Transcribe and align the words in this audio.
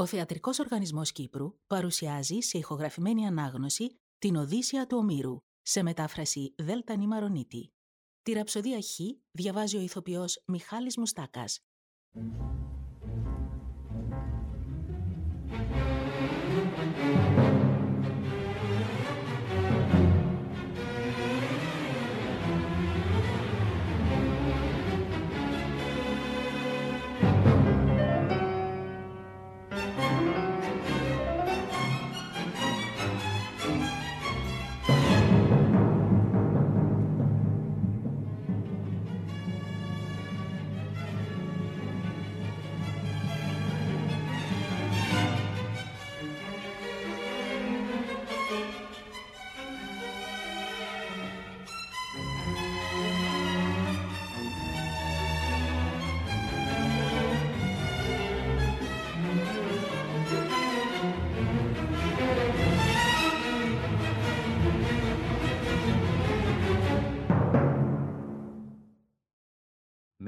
Ο 0.00 0.06
Θεατρικός 0.06 0.58
Οργανισμός 0.58 1.12
Κύπρου 1.12 1.54
παρουσιάζει 1.66 2.40
σε 2.40 2.58
ηχογραφημένη 2.58 3.26
ανάγνωση 3.26 4.00
την 4.18 4.36
Οδύσσια 4.36 4.86
του 4.86 4.96
Ομήρου, 4.96 5.38
σε 5.62 5.82
μετάφραση 5.82 6.54
Δέλτα 6.58 6.96
Νημαρονίτη. 6.96 7.72
Τη 8.22 8.32
ραψοδία 8.32 8.80
Χ 8.80 8.98
διαβάζει 9.30 9.76
ο 9.76 9.80
ηθοποιός 9.80 10.42
Μιχάλης 10.46 10.96
Μουστάκας. 10.96 11.60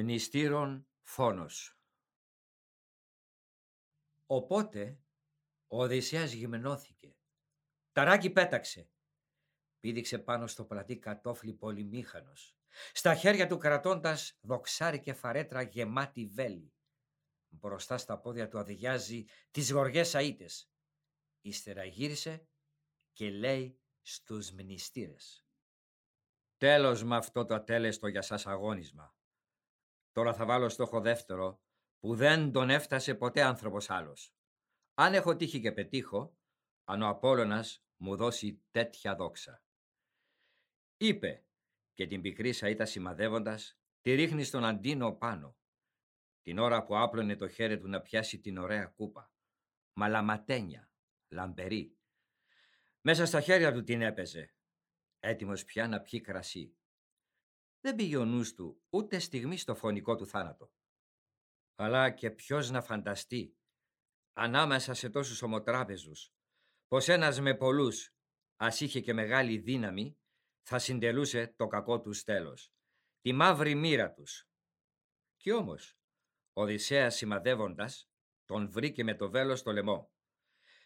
Μνηστήρων 0.03 0.89
φόνος 1.03 1.77
Οπότε 4.27 5.01
ο 5.67 5.83
Οδυσσέας 5.83 6.33
γυμνώθηκε. 6.33 7.17
Ταράκι 7.93 8.31
πέταξε. 8.31 8.91
Πήδηξε 9.81 10.19
πάνω 10.19 10.47
στο 10.47 10.65
πλατή 10.65 10.99
κατόφλι 10.99 11.53
πολυμήχανος. 11.53 12.57
Στα 12.93 13.15
χέρια 13.15 13.47
του 13.47 13.59
κρατώντας 13.59 14.39
δοξάρι 14.41 15.01
και 15.01 15.13
φαρέτρα 15.13 15.63
γεμάτη 15.63 16.27
βέλη. 16.27 16.75
Μπροστά 17.49 17.99
στα 17.99 18.19
πόδια 18.19 18.49
του 18.49 18.59
αδειάζει 18.59 19.25
τις 19.51 19.71
γοργές 19.71 20.13
αΐτες. 20.15 20.69
Ύστερα 21.41 21.85
γύρισε 21.85 22.49
και 23.13 23.31
λέει 23.31 23.81
στους 24.03 24.51
μνηστήρες. 24.51 25.47
Τέλος 26.57 27.05
με 27.05 27.17
αυτό 27.17 27.45
το 27.45 27.55
ατέλεστο 27.55 28.07
για 28.07 28.23
σας 28.23 28.47
αγώνισμα. 28.47 29.17
Τώρα 30.13 30.35
θα 30.35 30.45
βάλω 30.45 30.69
στόχο 30.69 31.01
δεύτερο 31.01 31.61
που 31.99 32.15
δεν 32.15 32.53
τον 32.53 32.71
έφτασε 32.71 33.15
ποτέ 33.15 33.43
άνθρωπος 33.43 33.91
άλλος. 33.91 34.35
Αν 34.95 35.15
έχω 35.15 35.37
τύχει 35.37 35.61
και 35.61 35.73
πετύχω, 35.73 36.37
αν 36.85 37.03
ο 37.03 37.09
Απόλλωνας 37.09 37.85
μου 37.97 38.17
δώσει 38.17 38.63
τέτοια 38.71 39.15
δόξα. 39.15 39.63
Είπε 40.97 41.45
και 41.93 42.07
την 42.07 42.21
πικρή 42.21 42.53
σαΐτα 42.55 42.87
σημαδεύοντας, 42.87 43.79
τη 44.01 44.15
ρίχνεις 44.15 44.49
στον 44.49 44.65
Αντίνο 44.65 45.13
πάνω. 45.13 45.57
Την 46.43 46.59
ώρα 46.59 46.85
που 46.85 46.99
άπλωνε 46.99 47.37
το 47.37 47.49
χέρι 47.49 47.79
του 47.79 47.89
να 47.89 48.01
πιάσει 48.01 48.41
την 48.41 48.59
ωραία 48.59 48.87
κούπα. 48.87 49.33
Μαλαματένια, 49.93 50.91
λαμπερή. 51.29 51.97
Μέσα 53.01 53.27
στα 53.27 53.41
χέρια 53.41 53.73
του 53.73 53.83
την 53.83 54.03
έπαιζε. 54.03 54.55
Έτοιμος 55.21 55.65
πια 55.65 55.89
να 55.89 56.01
πιει 56.01 56.21
κρασί 56.21 56.77
δεν 57.83 57.95
πήγε 57.95 58.17
ο 58.17 58.25
νους 58.25 58.55
του 58.55 58.83
ούτε 58.91 59.19
στιγμή 59.19 59.57
στο 59.57 59.75
φωνικό 59.75 60.17
του 60.17 60.27
θάνατο. 60.27 60.73
Αλλά 61.75 62.11
και 62.11 62.31
ποιος 62.31 62.71
να 62.71 62.83
φανταστεί, 62.83 63.57
ανάμεσα 64.33 64.95
σε 64.95 65.11
τόσους 65.11 65.43
ομοτράπεζους, 65.43 66.33
πως 66.87 67.09
ένας 67.09 67.41
με 67.41 67.55
πολλούς, 67.55 68.15
ας 68.57 68.81
είχε 68.81 69.01
και 69.01 69.13
μεγάλη 69.13 69.59
δύναμη, 69.59 70.19
θα 70.63 70.79
συντελούσε 70.79 71.55
το 71.57 71.67
κακό 71.67 72.01
τους 72.01 72.25
τέλος, 72.25 72.73
τη 73.21 73.33
μαύρη 73.33 73.75
μοίρα 73.75 74.13
τους. 74.13 74.49
Κι 75.37 75.53
όμως, 75.53 75.99
ο 76.53 76.63
Οδυσσέας 76.63 77.15
σημαδεύοντας, 77.15 78.11
τον 78.45 78.71
βρήκε 78.71 79.05
με 79.05 79.15
το 79.15 79.31
βέλος 79.31 79.59
στο 79.59 79.73
λαιμό. 79.73 80.13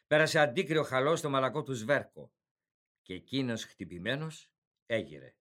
Πέρασε 0.06 0.38
αντίκριο 0.38 0.82
χαλό 0.82 1.16
στο 1.16 1.30
μαλακό 1.30 1.62
του 1.62 1.74
σβέρκο 1.74 2.32
και 3.02 3.14
εκείνος 3.14 3.64
χτυπημένος 3.64 4.50
έγειρε. 4.86 5.36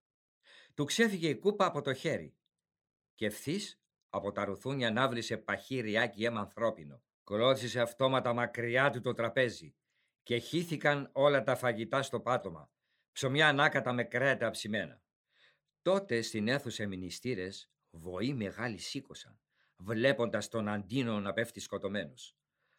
Του 0.76 0.86
ξέφυγε 0.86 1.30
η 1.30 1.36
κούπα 1.36 1.66
από 1.66 1.82
το 1.82 1.94
χέρι 1.94 2.36
και 3.16 3.26
ευθύς 3.26 3.80
από 4.10 4.32
τα 4.32 4.46
ρουθούνια 4.46 4.92
ναύλισε 4.92 5.38
παχύ 5.38 5.80
ριάκι 5.80 6.24
αίμα 6.24 6.40
ανθρώπινο. 6.40 7.04
Κλώτσισε 7.24 7.82
αυτόματα 7.82 8.34
μακριά 8.34 8.90
του 8.90 9.02
το 9.02 9.14
τραπέζι 9.14 9.76
και 10.24 10.38
χύθηκαν 10.38 11.10
όλα 11.14 11.44
τα 11.44 11.56
φαγητά 11.56 12.02
στο 12.02 12.20
πάτωμα, 12.20 12.72
ψωμιά 13.12 13.48
ανάκατα 13.48 13.94
με 13.94 14.04
κρέατα 14.04 14.50
ψημένα. 14.50 15.02
Τότε 15.82 16.22
στην 16.22 16.48
αίθουσα 16.48 16.88
μηνυστήρες 16.88 17.72
βοή 17.90 18.34
μεγάλη 18.34 18.78
σήκωσαν, 18.78 19.40
βλέποντας 19.78 20.48
τον 20.48 20.68
Αντίνο 20.68 21.20
να 21.20 21.34
πέφτει 21.34 21.60
σκοτωμένος. 21.60 22.38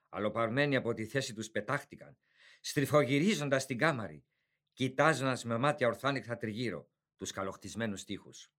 Αλλοπαρμένοι 0.09 0.77
από 0.77 0.95
τη 0.95 1.07
θέση 1.07 1.35
τους 1.35 1.51
πετάχτηκαν, 1.51 2.19
στριφογυρίζοντας 2.61 3.67
την 3.67 3.79
κάμαρη, 3.79 4.25
κοιτάζοντας 4.73 5.45
με 5.45 5.59
μάτια 5.59 5.87
ορθάνικτα 5.87 6.37
τριγύρω, 6.37 6.91
τους 7.17 7.31
καλοχτισμένους 7.31 8.05
τείχους. 8.05 8.53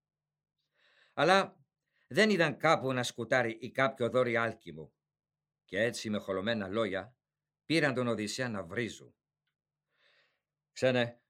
Αλλά 1.13 1.57
δεν 2.07 2.29
είδαν 2.29 2.57
κάπου 2.57 2.91
ένα 2.91 3.03
σκουτάρι 3.03 3.57
ή 3.61 3.71
κάποιο 3.71 4.09
δόρυ 4.09 4.37
άλκημο 4.37 4.93
και 5.65 5.81
έτσι 5.81 6.09
με 6.09 6.17
χολωμένα 6.17 6.67
λόγια 6.67 7.15
πήραν 7.65 7.93
τον 7.93 8.07
Οδυσσέα 8.07 8.49
να 8.49 8.63
βρίζουν. 8.63 9.15
Ξένε, 10.71 11.21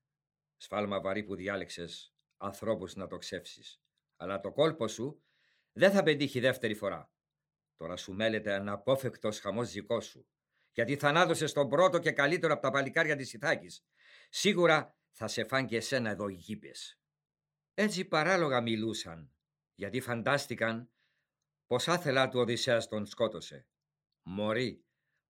σφάλμα 0.58 1.02
βαρύ 1.02 1.24
που 1.24 1.36
διάλεξες 1.36 2.14
ανθρώπους 2.38 2.96
να 2.96 3.08
το 3.08 3.18
ξεύσεις, 3.18 3.82
αλλά 4.16 4.40
το 4.40 4.52
κόλπο 4.52 4.88
σου 4.88 5.24
δεν 5.72 5.92
θα 5.92 6.04
πετύχει 6.04 6.40
δεύτερη 6.40 6.74
φορά. 6.74 7.12
Τώρα 7.76 7.98
σου 7.98 8.14
μέλεται 8.14 8.54
αναπόφευκτος 8.54 9.40
χαμός 9.40 9.72
δικό 9.72 10.02
σου, 10.02 10.28
γιατί 10.72 10.96
θανάτωσες 10.96 11.54
τον 11.54 11.70
πρώτο 11.70 12.00
και 12.00 12.12
καλύτερο 12.12 12.54
από 12.54 12.62
τα 12.62 12.72
παλικάρια 12.72 13.16
της 13.16 13.34
Ιθάκης. 13.34 13.86
Σίγουρα 14.30 14.98
θα 15.12 15.28
σε 15.28 15.46
φάν 15.46 15.66
και 15.66 15.76
εσένα 15.76 16.10
εδώ 16.10 16.28
οι 16.28 16.34
γήπες. 16.34 16.97
Έτσι 17.80 18.06
παράλογα 18.06 18.62
μιλούσαν, 18.62 19.32
γιατί 19.76 20.02
φαντάστηκαν 20.02 20.92
πως 21.66 21.88
άθελά 21.88 22.30
του 22.30 22.40
Οδυσσέας 22.40 22.88
τον 22.88 23.06
σκότωσε. 23.06 23.68
Μωροί, 24.24 24.86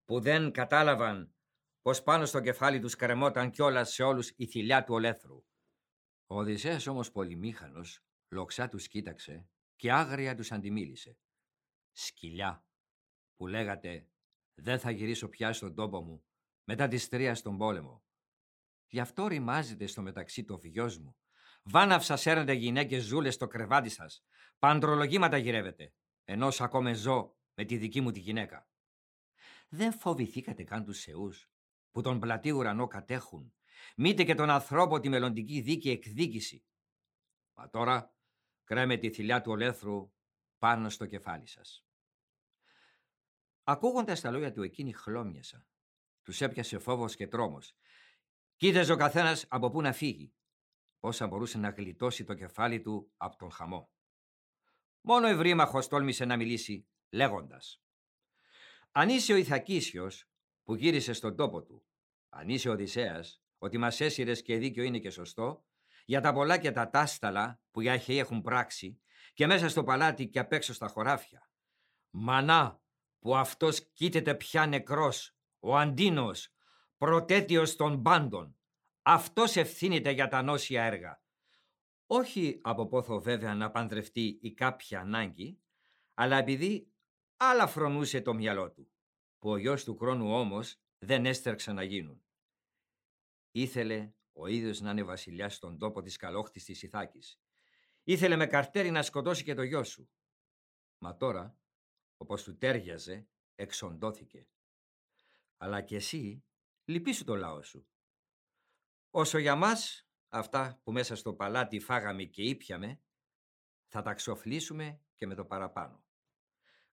που 0.06 0.20
δεν 0.20 0.52
κατάλαβαν 0.52 1.36
πως 1.82 2.04
πάνω 2.04 2.26
στο 2.26 2.40
κεφάλι 2.40 2.80
τους 2.80 2.96
κρεμόταν 2.96 3.52
κιόλας 3.52 3.94
σε 3.94 4.04
όλους 4.04 4.34
η 4.36 4.46
θηλιά 4.46 4.84
του 4.84 4.94
ολέθρου. 4.94 5.46
Ο 6.28 6.38
Οδυσσέας 6.38 6.88
όμως 6.88 7.12
πολυμήχανος, 7.12 8.06
λοξά 8.30 8.68
τους 8.68 8.88
κοίταξε 8.88 9.50
και 9.76 9.92
άγρια 9.92 10.36
τους 10.36 10.52
αντιμίλησε. 10.52 11.18
Σκυλιά, 11.92 12.66
που 13.36 13.48
λέγατε 13.48 14.10
δεν 14.54 14.80
θα 14.80 14.92
γυρίσω 14.92 15.30
πια 15.30 15.54
στον 15.54 15.76
τόπο 15.76 16.02
μου 16.02 16.26
μετά 16.64 16.88
τη 16.88 17.10
τρία 17.10 17.36
στον 17.36 17.58
πόλεμο. 17.58 18.04
Γι' 18.88 19.00
αυτό 19.00 19.28
ρημάζεται 19.28 19.86
στο 19.88 20.02
μεταξύ 20.02 20.44
το 20.44 20.60
βιός 20.60 20.98
μου 20.98 21.18
Βάναυσα 21.70 22.16
σέρνετε 22.16 22.54
γυναίκες 22.54 23.04
ζούλες 23.04 23.34
στο 23.34 23.48
κρεβάτι 23.48 23.90
σας. 23.90 24.24
Παντρολογήματα 24.60 25.38
γυρεύετε. 25.38 25.94
Ενώ 26.24 26.50
ακόμα 26.60 26.94
ζω 26.94 27.36
με 27.54 27.66
τη 27.66 27.78
δική 27.78 28.02
μου 28.02 28.12
τη 28.12 28.20
γυναίκα. 28.20 28.68
Δεν 29.70 29.94
φοβηθήκατε 29.94 30.64
καν 30.64 30.84
τους 30.84 31.04
Θεούς 31.04 31.50
που 31.92 32.02
τον 32.02 32.20
πλατή 32.20 32.52
ουρανό 32.52 32.88
κατέχουν. 32.88 33.54
Μήτε 33.96 34.24
και 34.24 34.36
τον 34.36 34.50
ανθρώπο 34.50 35.00
τη 35.00 35.10
μελλοντική 35.10 35.62
δίκη 35.62 35.90
εκδίκηση. 35.90 36.66
Μα 37.54 37.70
τώρα 37.70 38.16
κρέμε 38.64 38.98
τη 38.98 39.10
θηλιά 39.10 39.42
του 39.42 39.52
ολέθρου 39.52 40.12
πάνω 40.58 40.90
στο 40.90 41.06
κεφάλι 41.06 41.48
σας. 41.48 41.86
Ακούγοντας 43.64 44.22
τα 44.22 44.32
λόγια 44.32 44.52
του 44.52 44.64
εκείνη 44.64 44.94
χλώμιασα. 44.94 45.66
Τους 46.24 46.42
έπιασε 46.42 46.80
φόβος 46.80 47.16
και 47.16 47.28
τρόμος. 47.28 47.76
Κοίταζε 48.56 48.92
ο 48.92 48.96
καθένας 48.96 49.46
από 49.48 49.70
πού 49.70 49.82
να 49.82 49.94
φύγει 49.94 50.37
όσα 51.00 51.28
μπορούσε 51.28 51.58
να 51.58 51.70
γλιτώσει 51.70 52.24
το 52.24 52.34
κεφάλι 52.34 52.82
του 52.82 53.12
από 53.18 53.38
τον 53.38 53.52
χαμό. 53.52 53.92
Μόνο 55.02 55.28
ευρύμαχος 55.28 55.88
τόλμησε 55.88 56.26
να 56.26 56.38
μιλήσει 56.38 56.88
λέγοντας 57.10 57.82
«Αν 58.92 59.10
είσαι 59.10 59.34
ο 59.34 59.36
Ιθακίσιος 59.36 60.30
που 60.64 60.76
γύρισε 60.76 61.14
στον 61.14 61.36
τόπο 61.36 61.64
του, 61.64 61.86
αν 62.30 62.50
είσαι 62.50 62.70
ο 62.70 62.72
Οδυσσέας, 62.72 63.42
ότι 63.58 63.78
μας 63.78 64.02
έσυρες 64.02 64.42
και 64.42 64.58
δίκιο 64.58 64.84
είναι 64.84 65.00
και 65.00 65.10
σωστό, 65.10 65.66
για 66.06 66.22
τα 66.22 66.34
πολλά 66.34 66.58
και 66.58 66.72
τα 66.72 66.90
τάσταλα 66.90 67.62
που 67.72 67.82
οι 67.82 67.90
αχαιοί 67.90 68.18
έχουν 68.18 68.42
πράξει 68.42 69.02
και 69.34 69.48
μέσα 69.48 69.70
στο 69.70 69.84
παλάτι 69.84 70.28
και 70.28 70.40
απ' 70.40 70.54
έξω 70.54 70.74
στα 70.74 70.88
χωράφια. 70.88 71.50
Μανά 72.10 72.82
που 73.20 73.36
αυτός 73.36 73.92
κοίταται 73.94 74.36
πια 74.36 74.66
νεκρός 74.66 75.36
ο 75.60 75.78
Αντίνος, 75.78 76.54
πρωτέτιος 76.98 77.76
των 77.76 78.02
πάντων. 78.02 78.57
Αυτός 79.10 79.56
ευθύνεται 79.56 80.12
για 80.12 80.28
τα 80.28 80.42
νόσια 80.42 80.84
έργα. 80.84 81.22
Όχι 82.06 82.60
από 82.64 82.88
πόθο 82.88 83.20
βέβαια 83.20 83.56
να 83.56 83.72
παντρευτεί 83.72 84.40
η 84.42 84.54
κάποια 84.54 85.00
ανάγκη, 85.00 85.60
αλλά 86.14 86.38
επειδή 86.38 86.92
άλλα 87.38 87.68
φρονούσε 87.68 88.22
το 88.22 88.34
μυαλό 88.34 88.72
του, 88.72 88.92
που 89.40 89.50
ο 89.50 89.58
γιος 89.58 89.84
του 89.84 89.98
χρόνου 89.98 90.32
όμως 90.32 90.82
δεν 90.98 91.26
έστερξε 91.26 91.72
να 91.72 91.84
γίνουν. 91.84 92.24
Ήθελε 93.52 94.14
ο 94.34 94.48
ίδιος 94.48 94.82
να 94.82 94.92
είναι 94.92 95.04
βασιλιάς 95.04 95.56
στον 95.56 95.78
τόπο 95.78 96.02
της 96.02 96.18
καλόχτης 96.18 96.64
της 96.64 96.84
Ιθάκης. 96.84 97.40
Ήθελε 98.04 98.36
με 98.36 98.46
καρτέρι 98.48 98.92
να 98.92 99.02
σκοτώσει 99.02 99.44
και 99.44 99.54
το 99.54 99.64
γιο 99.64 99.84
σου. 99.84 100.10
Μα 100.98 101.18
τώρα, 101.18 101.58
όπως 102.18 102.44
του 102.44 102.58
τέριαζε, 102.58 103.28
εξοντώθηκε. 103.56 104.48
Αλλά 105.58 105.82
κι 105.82 105.96
εσύ 105.96 106.44
λυπήσου 106.86 107.24
το 107.24 107.36
λαό 107.36 107.62
σου. 107.62 107.88
Όσο 109.18 109.38
για 109.38 109.56
μας, 109.56 110.08
αυτά 110.28 110.80
που 110.84 110.92
μέσα 110.92 111.16
στο 111.16 111.34
παλάτι 111.34 111.80
φάγαμε 111.80 112.24
και 112.24 112.44
ήπιαμε, 112.44 113.02
θα 113.88 114.02
τα 114.02 114.14
ξοφλήσουμε 114.14 115.02
και 115.16 115.28
με 115.28 115.36
το 115.36 115.46
παραπάνω. 115.46 116.04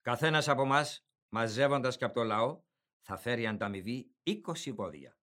Καθένας 0.01 0.49
από 0.49 0.65
μας, 0.65 1.07
μαζεύοντας 1.29 1.97
και 1.97 2.05
από 2.05 2.15
το 2.15 2.23
λαό, 2.23 2.63
θα 3.01 3.17
φέρει 3.17 3.47
ανταμοιβή 3.47 4.15
20 4.23 4.75
πόδια. 4.75 5.19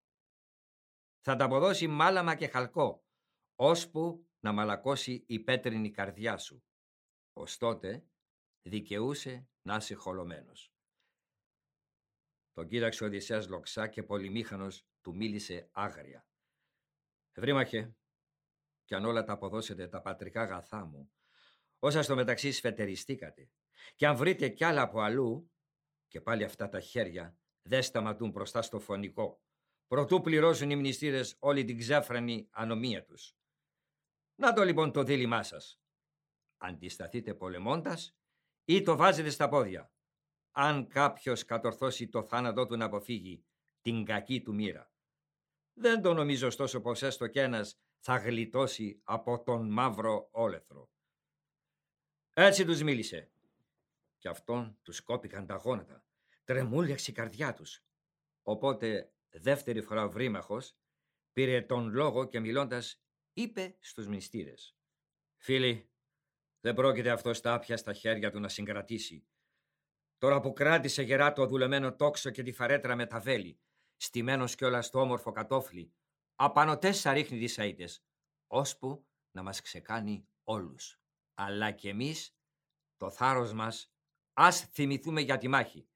Θα 1.21 1.35
τα 1.35 1.45
αποδώσει 1.45 1.87
μάλαμα 1.87 2.35
και 2.35 2.47
χαλκό, 2.47 3.05
ώσπου 3.55 4.29
να 4.39 4.51
μαλακώσει 4.51 5.23
η 5.27 5.39
πέτρινη 5.39 5.91
καρδιά 5.91 6.37
σου. 6.37 6.63
Ως 7.33 7.57
τότε 7.57 8.05
δικαιούσε 8.61 9.47
να 9.61 9.75
είσαι 9.75 9.93
χολωμένος. 9.93 10.73
Τον 12.51 12.67
κοίταξε 12.67 13.03
ο 13.03 13.07
Οδυσσέας 13.07 13.47
λοξά 13.47 13.87
και 13.87 14.03
πολυμήχανος 14.03 14.87
του 15.01 15.15
μίλησε 15.15 15.69
άγρια. 15.71 16.25
Ευρήμαχε, 17.33 17.95
κι 18.85 18.95
αν 18.95 19.05
όλα 19.05 19.23
τα 19.23 19.33
αποδώσετε 19.33 19.87
τα 19.87 20.01
πατρικά 20.01 20.41
αγαθά 20.41 20.85
μου, 20.85 21.11
όσα 21.79 22.03
στο 22.03 22.15
μεταξύ 22.15 22.51
σφετεριστήκατε, 22.51 23.49
και 23.95 24.07
αν 24.07 24.15
βρείτε 24.15 24.49
κι 24.49 24.63
άλλα 24.63 24.81
από 24.81 24.99
αλλού, 24.99 25.51
και 26.07 26.21
πάλι 26.21 26.43
αυτά 26.43 26.69
τα 26.69 26.79
χέρια 26.79 27.37
δεν 27.61 27.83
σταματούν 27.83 28.29
μπροστά 28.29 28.61
στο 28.61 28.79
φωνικό, 28.79 29.41
προτού 29.87 30.21
πληρώσουν 30.21 30.69
οι 30.69 30.75
μνηστήρες 30.75 31.35
όλη 31.39 31.63
την 31.63 31.77
ξέφρανη 31.77 32.47
ανομία 32.51 33.03
τους. 33.03 33.35
Να 34.35 34.53
το 34.53 34.63
λοιπόν 34.63 34.91
το 34.91 35.03
δίλημά 35.03 35.43
σας. 35.43 35.81
Αντισταθείτε 36.57 37.33
πολεμώντας 37.33 38.15
ή 38.65 38.81
το 38.81 38.95
βάζετε 38.95 39.29
στα 39.29 39.49
πόδια. 39.49 39.93
Αν 40.51 40.87
κάποιος 40.87 41.45
κατορθώσει 41.45 42.07
το 42.07 42.23
θάνατό 42.23 42.65
του 42.65 42.77
να 42.77 42.85
αποφύγει 42.85 43.45
την 43.81 44.05
κακή 44.05 44.41
του 44.41 44.53
μοίρα. 44.53 44.90
Δεν 45.73 46.01
το 46.01 46.13
νομίζω 46.13 46.47
ωστόσο 46.47 46.81
πως 46.81 47.01
έστω 47.01 47.27
κι 47.27 47.39
ένας 47.39 47.79
θα 47.99 48.17
γλιτώσει 48.17 49.01
από 49.03 49.43
τον 49.43 49.71
μαύρο 49.71 50.27
όλεθρο. 50.31 50.89
Έτσι 52.33 52.65
τους 52.65 52.81
μίλησε. 52.81 53.31
Κι 54.17 54.27
αυτόν 54.27 54.77
τους 54.81 55.01
κόπηκαν 55.01 55.45
τα 55.45 55.55
γόνατα. 55.55 56.05
Τρεμούλεξε 56.43 57.11
η 57.11 57.13
καρδιά 57.13 57.53
τους. 57.53 57.85
Οπότε 58.41 59.13
δεύτερη 59.29 59.81
φορά 59.81 60.03
ο 60.03 60.09
βρήμαχος 60.09 60.77
πήρε 61.33 61.61
τον 61.61 61.89
λόγο 61.89 62.25
και 62.25 62.39
μιλώντας 62.39 63.01
είπε 63.33 63.77
στους 63.79 64.07
μνηστήρες. 64.07 64.75
Φίλοι, 65.37 65.89
δεν 66.59 66.73
πρόκειται 66.73 67.09
αυτό 67.09 67.31
τα 67.41 67.53
άπια 67.53 67.77
στα 67.77 67.93
χέρια 67.93 68.31
του 68.31 68.39
να 68.39 68.47
συγκρατήσει. 68.47 69.27
Τώρα 70.17 70.39
που 70.39 70.53
κράτησε 70.53 71.01
γερά 71.01 71.33
το 71.33 71.45
δουλεμένο 71.45 71.95
τόξο 71.95 72.29
και 72.29 72.43
τη 72.43 72.51
φαρέτρα 72.51 72.95
με 72.95 73.05
τα 73.05 73.19
βέλη, 73.19 73.59
στημένος 74.01 74.55
κιόλας 74.55 74.85
στο 74.85 74.99
όμορφο 74.99 75.31
κατόφλι, 75.31 75.93
απανωτές 76.35 77.03
ρίχνει 77.03 77.39
τις 77.39 77.57
αίτες, 77.57 78.03
ώσπου 78.47 79.07
να 79.31 79.43
μας 79.43 79.61
ξεκάνει 79.61 80.27
όλους. 80.43 80.99
Αλλά 81.33 81.71
κι 81.71 81.87
εμείς, 81.87 82.35
το 82.97 83.09
θάρρος 83.09 83.53
μας, 83.53 83.93
ας 84.33 84.61
θυμηθούμε 84.61 85.21
για 85.21 85.37
τη 85.37 85.47
μάχη. 85.47 85.89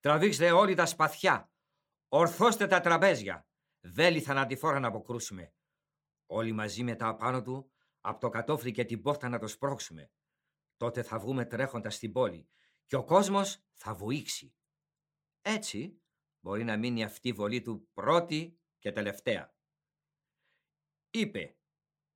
Τραβήξτε 0.00 0.50
όλοι 0.50 0.74
τα 0.74 0.86
σπαθιά, 0.86 1.52
ορθώστε 2.08 2.66
τα 2.66 2.80
τραπέζια, 2.80 3.48
βέλη 3.80 4.20
θανατηφόρα 4.20 4.78
να 4.78 4.88
αποκρούσουμε. 4.88 5.54
Όλοι 6.26 6.52
μαζί 6.52 6.82
μετά 6.82 7.08
απάνω 7.08 7.42
του, 7.42 7.72
από 8.00 8.20
το 8.20 8.28
κατόφλι 8.28 8.70
και 8.70 8.84
την 8.84 9.02
πόρτα 9.02 9.28
να 9.28 9.38
το 9.38 9.46
σπρώξουμε. 9.46 10.10
Τότε 10.76 11.02
θα 11.02 11.18
βγούμε 11.18 11.44
τρέχοντας 11.44 11.94
στην 11.94 12.12
πόλη 12.12 12.48
και 12.86 12.96
ο 12.96 13.04
κόσμος 13.04 13.64
θα 13.72 13.94
βουήξει. 13.94 14.54
Έτσι 15.42 16.01
μπορεί 16.42 16.64
να 16.64 16.76
μείνει 16.76 17.04
αυτή 17.04 17.28
η 17.28 17.32
βολή 17.32 17.62
του 17.62 17.88
πρώτη 17.92 18.60
και 18.78 18.92
τελευταία. 18.92 19.54
Είπε 21.10 21.56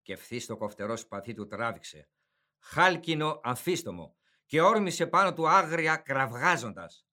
και 0.02 0.12
ευθύς 0.12 0.46
το 0.46 0.56
κοφτερό 0.56 0.96
σπαθί 0.96 1.34
του 1.34 1.46
τράβηξε, 1.46 2.10
χάλκινο 2.58 3.40
αμφίστομο 3.42 4.16
και 4.46 4.60
όρμησε 4.60 5.06
πάνω 5.06 5.34
του 5.34 5.48
άγρια 5.48 5.96
κραυγάζοντας. 5.96 7.06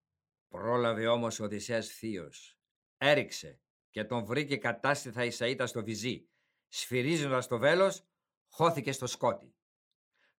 Πρόλαβε 0.47 1.07
όμως 1.07 1.39
ο 1.39 1.43
Οδυσσέας 1.43 1.87
θείος. 1.87 2.57
Έριξε 2.97 3.61
και 3.89 4.03
τον 4.03 4.25
βρήκε 4.25 4.57
κατάστηθα 4.57 5.23
η 5.23 5.29
Σαΐτα 5.31 5.67
στο 5.67 5.83
βυζί. 5.83 6.29
Σφυρίζοντας 6.67 7.47
το 7.47 7.57
βέλος, 7.57 8.07
χώθηκε 8.47 8.91
στο 8.91 9.07
σκότι. 9.07 9.55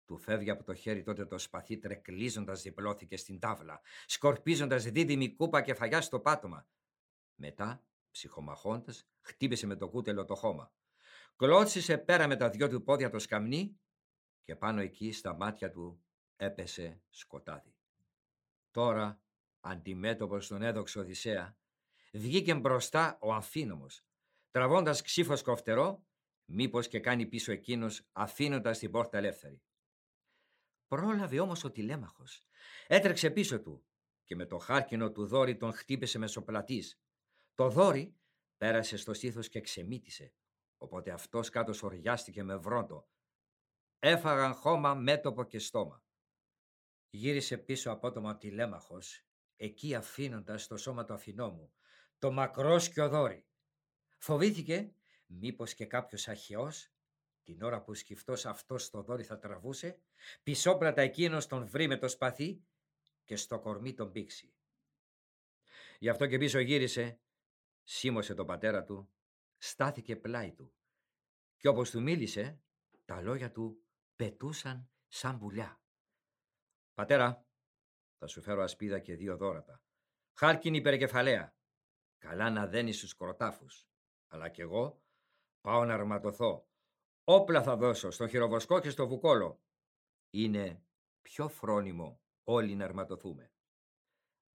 Του 0.06 0.18
φεύγει 0.18 0.50
από 0.50 0.64
το 0.64 0.74
χέρι 0.74 1.02
τότε 1.02 1.26
το 1.26 1.38
σπαθί 1.38 1.78
τρεκλίζοντας 1.78 2.62
διπλώθηκε 2.62 3.16
στην 3.16 3.38
τάβλα, 3.38 3.80
σκορπίζοντας 4.06 4.84
δίδυμη 4.84 5.34
κούπα 5.34 5.62
και 5.62 5.74
φαγιά 5.74 6.00
στο 6.00 6.20
πάτωμα. 6.20 6.68
Μετά, 7.34 7.84
ψυχομαχώντας, 8.10 9.08
χτύπησε 9.20 9.66
με 9.66 9.76
το 9.76 9.88
κούτελο 9.88 10.24
το 10.24 10.34
χώμα. 10.34 10.72
Κλώτσισε 11.36 11.98
πέρα 11.98 12.26
με 12.26 12.36
τα 12.36 12.50
δυο 12.50 12.68
του 12.68 12.82
πόδια 12.82 13.10
το 13.10 13.18
σκαμνί 13.18 13.80
και 14.42 14.56
πάνω 14.56 14.80
εκεί 14.80 15.12
στα 15.12 15.34
μάτια 15.34 15.70
του 15.70 16.04
έπεσε 16.36 17.02
σκοτάδι. 17.10 17.74
Τώρα, 18.70 19.20
αντιμέτωπος 19.60 20.44
στον 20.44 20.62
έδοξο 20.62 21.00
Οδυσσέα, 21.00 21.56
βγήκε 22.12 22.54
μπροστά 22.54 23.18
ο 23.20 23.32
Αμφίνομος, 23.32 24.04
τραβώντας 24.50 25.02
ξύφος 25.02 25.42
κοφτερό 25.42 26.04
Μήπως 26.46 26.88
και 26.88 27.00
κάνει 27.00 27.26
πίσω 27.26 27.52
εκείνος 27.52 28.06
αφήνοντας 28.12 28.78
την 28.78 28.90
πόρτα 28.90 29.18
ελεύθερη. 29.18 29.62
Πρόλαβε 30.88 31.40
όμως 31.40 31.64
ο 31.64 31.70
τηλέμαχος. 31.70 32.44
Έτρεξε 32.86 33.30
πίσω 33.30 33.60
του 33.60 33.84
και 34.24 34.36
με 34.36 34.46
το 34.46 34.58
χάρκινο 34.58 35.12
του 35.12 35.26
δόρι 35.26 35.56
τον 35.56 35.72
χτύπησε 35.72 36.18
μεσοπλατής. 36.18 37.00
Το 37.54 37.68
δόρι 37.68 38.16
πέρασε 38.56 38.96
στο 38.96 39.14
στήθος 39.14 39.48
και 39.48 39.60
ξεμίτησε, 39.60 40.34
οπότε 40.76 41.10
αυτός 41.10 41.48
κάτω 41.48 41.72
σοριάστηκε 41.72 42.42
με 42.42 42.56
βρόντο. 42.56 43.08
Έφαγαν 43.98 44.54
χώμα, 44.54 44.94
μέτωπο 44.94 45.44
και 45.44 45.58
στόμα. 45.58 46.04
Γύρισε 47.10 47.58
πίσω 47.58 47.90
απότομα 47.90 48.30
ο 48.30 48.36
τηλέμαχος, 48.36 49.26
εκεί 49.56 49.94
αφήνοντας 49.94 50.66
το 50.66 50.76
σώμα 50.76 51.04
του 51.04 51.12
αφινόμου, 51.12 51.72
το 52.18 52.32
μακρόσκιο 52.32 53.08
δόρι. 53.08 53.46
Φοβήθηκε 54.18 54.94
Μήπως 55.26 55.74
και 55.74 55.86
κάποιος 55.86 56.28
αχαιός, 56.28 56.92
την 57.44 57.62
ώρα 57.62 57.82
που 57.82 57.94
σκυφτός 57.94 58.46
αυτός 58.46 58.84
στο 58.84 59.02
δόρυ 59.02 59.24
θα 59.24 59.38
τραβούσε, 59.38 59.98
πισόπλατα 60.42 61.02
εκείνος 61.02 61.46
τον 61.46 61.66
βρει 61.66 61.86
με 61.86 61.96
το 61.96 62.08
σπαθί 62.08 62.64
και 63.24 63.36
στο 63.36 63.60
κορμί 63.60 63.94
τον 63.94 64.12
πήξει. 64.12 64.54
Γι' 65.98 66.08
αυτό 66.08 66.26
και 66.26 66.38
πίσω 66.38 66.58
γύρισε, 66.58 67.20
σίμωσε 67.82 68.34
τον 68.34 68.46
πατέρα 68.46 68.84
του, 68.84 69.10
στάθηκε 69.56 70.16
πλάι 70.16 70.52
του 70.52 70.74
και 71.56 71.68
όπως 71.68 71.90
του 71.90 72.02
μίλησε, 72.02 72.60
τα 73.04 73.20
λόγια 73.20 73.50
του 73.50 73.84
πετούσαν 74.16 74.90
σαν 75.06 75.38
πουλιά. 75.38 75.80
«Πατέρα, 76.94 77.46
θα 78.18 78.26
σου 78.26 78.42
φέρω 78.42 78.62
ασπίδα 78.62 78.98
και 78.98 79.14
δύο 79.14 79.36
δώρατα. 79.36 79.82
Χάρκινη 80.32 80.76
υπερκεφαλαία. 80.76 81.56
Καλά 82.18 82.50
να 82.50 82.66
δένεις 82.66 82.96
στους 82.96 83.14
κροτάφους. 83.14 83.86
Αλλά 84.28 84.48
κι 84.48 84.60
εγώ 84.60 85.04
Πάω 85.64 85.84
να 85.84 85.94
αρματωθώ. 85.94 86.66
Όπλα 87.26 87.62
θα 87.62 87.76
δώσω 87.76 88.10
στο 88.10 88.28
χειροβοσκό 88.28 88.80
και 88.80 88.90
στο 88.90 89.08
βουκόλο. 89.08 89.62
Είναι 90.30 90.84
πιο 91.22 91.48
φρόνιμο 91.48 92.20
όλοι 92.44 92.74
να 92.74 92.84
αρματωθούμε. 92.84 93.52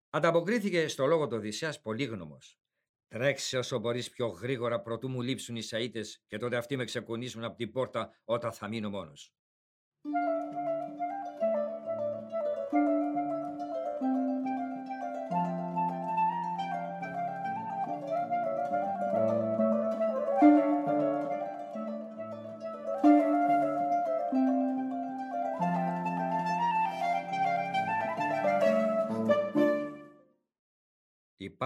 Ανταποκρίθηκε 0.10 0.88
στο 0.88 1.06
λόγο 1.06 1.28
του 1.28 1.36
Οδυσσέας 1.36 1.82
πολύγνωμος. 1.82 2.60
Τρέξε 3.08 3.58
όσο 3.58 3.80
μπορείς 3.80 4.10
πιο 4.10 4.28
γρήγορα 4.28 4.82
προτού 4.82 5.10
μου 5.10 5.22
λείψουν 5.22 5.56
οι 5.56 5.62
σαΐτες 5.64 6.24
και 6.28 6.38
τότε 6.38 6.58
αυτοί 6.58 6.76
με 6.76 6.86
ξεκουνήσουν 6.86 7.44
από 7.44 7.58
την 7.58 7.72
πόρτα 7.72 8.20
όταν 8.24 8.52
θα 8.54 8.68
μείνω 8.68 8.90
μόνος. 8.90 9.34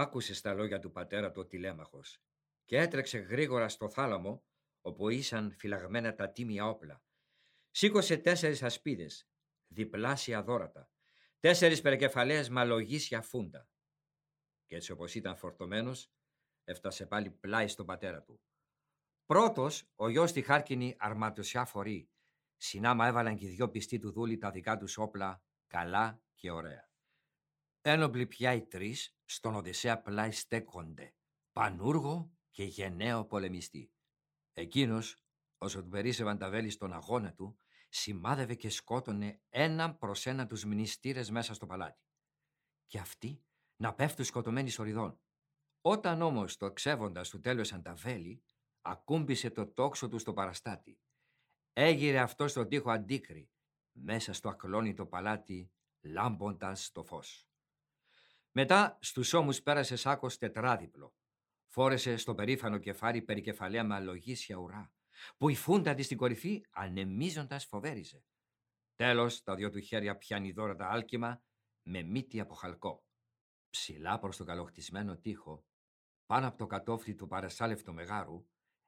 Υπάκουσε 0.04 0.34
στα 0.34 0.54
λόγια 0.54 0.78
του 0.78 0.90
πατέρα 0.90 1.30
του 1.30 1.40
ο 1.40 1.46
τηλέμαχος 1.46 2.22
και 2.64 2.78
έτρεξε 2.78 3.18
γρήγορα 3.18 3.68
στο 3.68 3.88
θάλαμο 3.88 4.44
όπου 4.80 5.08
ήσαν 5.08 5.52
φυλαγμένα 5.52 6.14
τα 6.14 6.30
τίμια 6.30 6.66
όπλα. 6.66 7.02
Σήκωσε 7.70 8.16
τέσσερις 8.16 8.62
ασπίδες, 8.62 9.28
διπλάσια 9.66 10.42
δόρατα, 10.42 10.90
τέσσερις 11.40 11.80
περκεφαλαίες 11.80 12.48
μαλογίσια 12.48 13.22
φούντα. 13.22 13.68
Και 14.66 14.76
έτσι 14.76 14.92
όπως 14.92 15.14
ήταν 15.14 15.36
φορτωμένος, 15.36 16.10
έφτασε 16.64 17.06
πάλι 17.06 17.30
πλάι 17.30 17.68
στον 17.68 17.86
πατέρα 17.86 18.22
του. 18.22 18.40
Πρώτος, 19.26 19.90
ο 19.94 20.08
γιος 20.08 20.32
τη 20.32 20.42
χάρκινη 20.42 20.96
αρματοσιά 20.98 21.64
φορεί. 21.64 22.10
Συνάμα 22.56 23.06
έβαλαν 23.06 23.36
και 23.36 23.46
οι 23.46 23.48
δυο 23.48 23.70
πιστοί 23.70 23.98
του 23.98 24.12
δούλοι 24.12 24.38
τα 24.38 24.50
δικά 24.50 24.76
τους 24.76 24.98
όπλα, 24.98 25.42
καλά 25.66 26.22
και 26.34 26.50
ωραία. 26.50 26.88
Ένοπλοι 27.80 28.26
πια 28.26 28.52
οι 28.52 28.62
τρεις, 28.62 29.16
στον 29.34 29.54
Οδυσσέα 29.54 30.00
πλάι 30.00 30.30
στέκονται, 30.30 31.14
πανούργο 31.52 32.32
και 32.50 32.64
γενναίο 32.64 33.24
πολεμιστή. 33.24 33.92
Εκείνος, 34.52 35.16
όσο 35.58 35.82
του 35.82 35.88
περίσευαν 35.88 36.38
τα 36.38 36.50
βέλη 36.50 36.70
στον 36.70 36.92
αγώνα 36.92 37.34
του, 37.34 37.58
σημάδευε 37.88 38.54
και 38.54 38.68
σκότωνε 38.68 39.40
έναν 39.48 39.98
προς 39.98 40.26
ένα 40.26 40.46
τους 40.46 40.64
μνηστήρες 40.64 41.30
μέσα 41.30 41.54
στο 41.54 41.66
παλάτι. 41.66 42.02
Και 42.86 42.98
αυτοί 42.98 43.44
να 43.76 43.94
πέφτουν 43.94 44.24
σκοτωμένοι 44.24 44.70
σοριδών. 44.70 45.20
Όταν 45.80 46.22
όμως 46.22 46.56
το 46.56 46.72
ξέβοντας 46.72 47.28
του 47.28 47.40
τέλειωσαν 47.40 47.82
τα 47.82 47.94
βέλη, 47.94 48.42
ακούμπησε 48.80 49.50
το 49.50 49.66
τόξο 49.66 50.08
του 50.08 50.18
στο 50.18 50.32
παραστάτη. 50.32 51.00
Έγειρε 51.72 52.18
αυτό 52.18 52.48
στον 52.48 52.68
τοίχο 52.68 52.90
αντίκρι, 52.90 53.50
μέσα 53.92 54.32
στο 54.32 54.48
ακλόνητο 54.48 55.06
παλάτι, 55.06 55.72
λάμποντας 56.00 56.92
το 56.92 57.04
φως. 57.04 57.48
Μετά 58.56 58.98
στους 59.00 59.32
ώμους 59.32 59.62
πέρασε 59.62 59.96
σάκος 59.96 60.38
τετράδιπλο. 60.38 61.14
Φόρεσε 61.66 62.16
στο 62.16 62.34
περήφανο 62.34 62.78
κεφάλι 62.78 63.22
περικεφαλαία 63.22 63.84
με 63.84 63.94
αλογίσια 63.94 64.56
ουρά, 64.56 64.92
που 65.36 65.48
η 65.48 65.54
φούντα 65.54 65.94
της 65.94 66.04
στην 66.04 66.16
κορυφή 66.16 66.64
ανεμίζοντας 66.70 67.66
φοβέριζε. 67.66 68.24
Τέλος, 68.94 69.42
τα 69.42 69.54
δυο 69.54 69.70
του 69.70 69.80
χέρια 69.80 70.16
πιάνει 70.16 70.52
δώρα 70.52 70.76
τα 70.76 70.88
άλκημα 70.88 71.42
με 71.82 72.02
μύτη 72.02 72.40
από 72.40 72.54
χαλκό. 72.54 73.04
Ψηλά 73.70 74.18
προς 74.18 74.36
το 74.36 74.44
καλοχτισμένο 74.44 75.16
τοίχο, 75.16 75.64
πάνω 76.26 76.46
από 76.46 76.56
το 76.56 76.66
κατόφλι 76.66 77.14
του 77.14 77.26
παρασάλευτο 77.26 77.92
μεγάρου, 77.92 78.46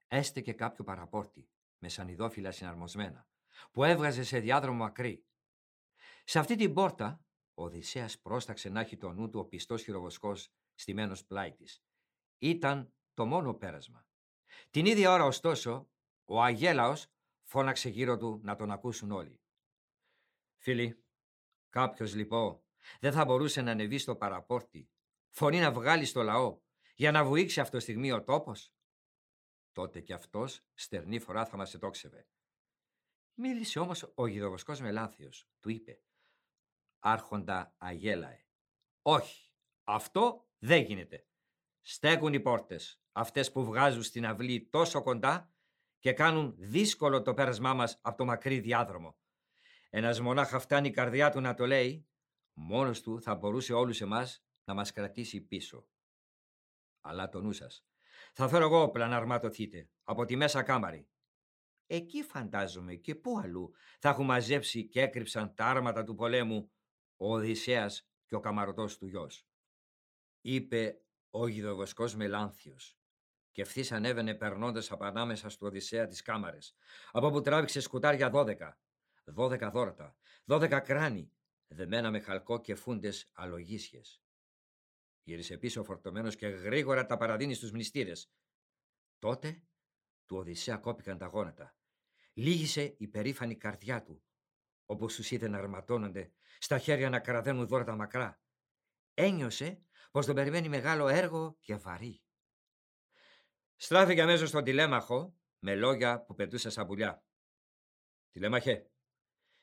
έστεκε 0.08 0.52
κάποιο 0.52 0.84
παραπόρτι 0.84 1.48
με 1.78 1.88
σανιδόφυλλα 1.88 2.50
συναρμοσμένα, 2.50 3.28
που 3.70 3.84
έβγαζε 3.84 4.22
σε 4.22 4.38
διάδρομο 4.38 4.84
ακρί. 4.84 5.26
Σε 6.24 6.38
αυτή 6.38 6.56
την 6.56 6.74
πόρτα, 6.74 7.25
ο 7.58 7.64
Οδυσσέας 7.64 8.18
πρόσταξε 8.18 8.68
να 8.68 8.80
έχει 8.80 8.96
το 8.96 9.12
νου 9.12 9.30
του 9.30 9.38
ο 9.38 9.44
πιστός 9.44 9.82
χειροβοσκός 9.82 10.52
στημένος 10.74 11.24
πλάι 11.24 11.52
της. 11.52 11.82
Ήταν 12.38 12.92
το 13.14 13.26
μόνο 13.26 13.54
πέρασμα. 13.54 14.06
Την 14.70 14.86
ίδια 14.86 15.12
ώρα, 15.12 15.24
ωστόσο, 15.24 15.90
ο 16.24 16.42
Αγέλαος 16.42 17.06
φώναξε 17.42 17.88
γύρω 17.88 18.16
του 18.16 18.40
να 18.42 18.56
τον 18.56 18.70
ακούσουν 18.70 19.10
όλοι. 19.10 19.40
Φίλοι, 20.56 21.04
κάποιος 21.68 22.14
λοιπόν 22.14 22.62
δεν 23.00 23.12
θα 23.12 23.24
μπορούσε 23.24 23.62
να 23.62 23.70
ανεβεί 23.70 23.98
στο 23.98 24.16
παραπόρτι, 24.16 24.90
φωνή 25.28 25.58
να 25.58 25.72
βγάλει 25.72 26.04
στο 26.04 26.22
λαό, 26.22 26.60
για 26.94 27.10
να 27.10 27.24
βουήξει 27.24 27.60
αυτό 27.60 27.80
στιγμή 27.80 28.12
ο 28.12 28.24
τόπος; 28.24 28.72
Τότε 29.72 30.00
κι 30.00 30.12
αυτός 30.12 30.64
στερνή 30.74 31.18
φορά 31.18 31.46
θα 31.46 31.56
μας 31.56 31.74
ετόξευε. 31.74 32.28
Μίλησε 33.34 33.78
όμως 33.78 34.12
ο 34.14 34.26
γιδοβοσκός 34.26 34.80
Μελάνθιος, 34.80 35.48
του 35.60 35.70
είπε 35.70 36.00
«Άρχοντα 36.98 37.74
Αγέλαε, 37.78 38.44
όχι, 39.02 39.52
αυτό 39.84 40.48
δεν 40.58 40.82
γίνεται. 40.82 41.26
Στέκουν 41.82 42.32
οι 42.32 42.40
πόρτες, 42.40 43.02
αυτές 43.12 43.52
που 43.52 43.64
βγάζουν 43.64 44.02
στην 44.02 44.26
αυλή 44.26 44.68
τόσο 44.70 45.02
κοντά 45.02 45.54
και 45.98 46.12
κάνουν 46.12 46.54
δύσκολο 46.58 47.22
το 47.22 47.34
πέρασμά 47.34 47.74
μας 47.74 47.98
από 48.02 48.16
το 48.16 48.24
μακρύ 48.24 48.60
διάδρομο. 48.60 49.18
Ένας 49.90 50.20
μονάχα 50.20 50.58
φτάνει 50.58 50.88
η 50.88 50.90
καρδιά 50.90 51.30
του 51.30 51.40
να 51.40 51.54
το 51.54 51.66
λέει, 51.66 52.08
μόνος 52.52 53.00
του 53.00 53.20
θα 53.20 53.34
μπορούσε 53.34 53.72
όλους 53.72 54.00
εμάς 54.00 54.44
να 54.64 54.74
μας 54.74 54.92
κρατήσει 54.92 55.40
πίσω. 55.40 55.88
Αλλά 57.00 57.28
το 57.28 57.40
νου 57.40 57.52
σας. 57.52 57.86
Θα 58.32 58.48
φέρω 58.48 58.64
εγώ 58.64 58.82
όπλα 58.82 59.06
να 59.06 59.16
αρματωθείτε, 59.16 59.88
από 60.02 60.24
τη 60.24 60.36
μέσα 60.36 60.62
κάμαρη. 60.62 61.08
Εκεί 61.86 62.22
φαντάζομαι 62.22 62.94
και 62.94 63.14
πού 63.14 63.38
αλλού 63.38 63.72
θα 63.98 64.08
έχουν 64.08 64.24
μαζέψει 64.24 64.88
και 64.88 65.00
έκρυψαν 65.00 65.54
τα 65.54 65.66
άρματα 65.66 66.04
του 66.04 66.14
πολέμου 66.14 66.70
ο 67.16 67.34
Οδυσσέας 67.34 68.08
και 68.26 68.34
ο 68.34 68.40
καμαρωτός 68.40 68.98
του 68.98 69.06
γιος. 69.06 69.46
Είπε 70.40 71.00
ο 71.30 71.46
γιδοβοσκός 71.46 72.14
Μελάνθιος 72.14 72.98
και 73.56 73.62
ευθύς 73.62 73.92
ανέβαινε 73.92 74.34
περνώντας 74.34 74.90
από 74.90 75.04
ανάμεσα 75.04 75.48
στο 75.48 75.66
Οδυσσέα 75.66 76.06
τι 76.06 76.22
κάμαρες, 76.22 76.76
από 77.12 77.26
όπου 77.26 77.40
τράβηξε 77.40 77.80
σκουτάρια 77.80 78.30
δώδεκα. 78.30 78.80
Δώδεκα 79.24 79.70
δόρατα, 79.70 80.16
δώδεκα 80.44 80.80
κράνη, 80.80 81.32
δεμένα 81.68 82.10
με 82.10 82.20
χαλκό 82.20 82.60
και 82.60 82.74
φούντες 82.74 83.30
αλογίσιες. 83.32 84.22
Γύρισε 85.22 85.58
πίσω 85.58 85.84
φορτωμένος 85.84 86.36
και 86.36 86.46
γρήγορα 86.46 87.06
τα 87.06 87.16
παραδίνει 87.16 87.54
στους 87.54 87.72
μνηστήρες. 87.72 88.30
Τότε 89.18 89.62
του 90.26 90.36
Οδυσσέα 90.36 90.76
κόπηκαν 90.76 91.18
τα 91.18 91.26
γόνατα. 91.26 91.76
Λίγησε 92.32 92.94
η 92.98 93.08
περήφανη 93.08 93.56
καρδιά 93.56 94.02
του, 94.02 94.22
όπως 94.86 95.14
τους 95.14 95.30
είδε 95.30 95.48
να 95.48 95.58
αρματώνονται, 95.58 96.32
στα 96.58 96.78
χέρια 96.78 97.10
να 97.10 97.20
καραδένουν 97.20 97.66
δώρατα 97.66 97.96
μακρά. 97.96 98.40
Ένιωσε 99.14 99.80
πως 100.10 100.26
τον 100.26 100.34
περιμένει 100.34 100.68
μεγάλο 100.68 101.08
έργο 101.08 101.56
και 101.60 101.76
βαρύ. 101.76 102.22
Στράφηκε 103.76 104.22
αμέσως 104.22 104.48
στον 104.48 104.64
τηλέμαχο 104.64 105.36
με 105.58 105.74
λόγια 105.74 106.20
που 106.20 106.34
πετούσε 106.34 106.70
σαν 106.70 106.86
πουλιά. 106.86 107.24
Τηλέμαχε, 108.30 108.90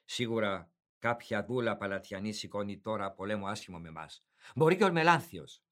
σίγουρα 0.06 0.72
κάποια 1.00 1.46
δούλα 1.46 1.78
παλατιανή 1.78 2.34
σηκώνει 2.34 2.80
τώρα 2.80 3.12
πολέμο 3.12 3.48
άσχημο 3.48 3.80
με 3.80 3.88
εμάς. 3.88 4.26
Μπορεί 4.56 4.78
και 4.78 4.84
ο 4.84 4.92
Μελάνθιος. 4.92 5.64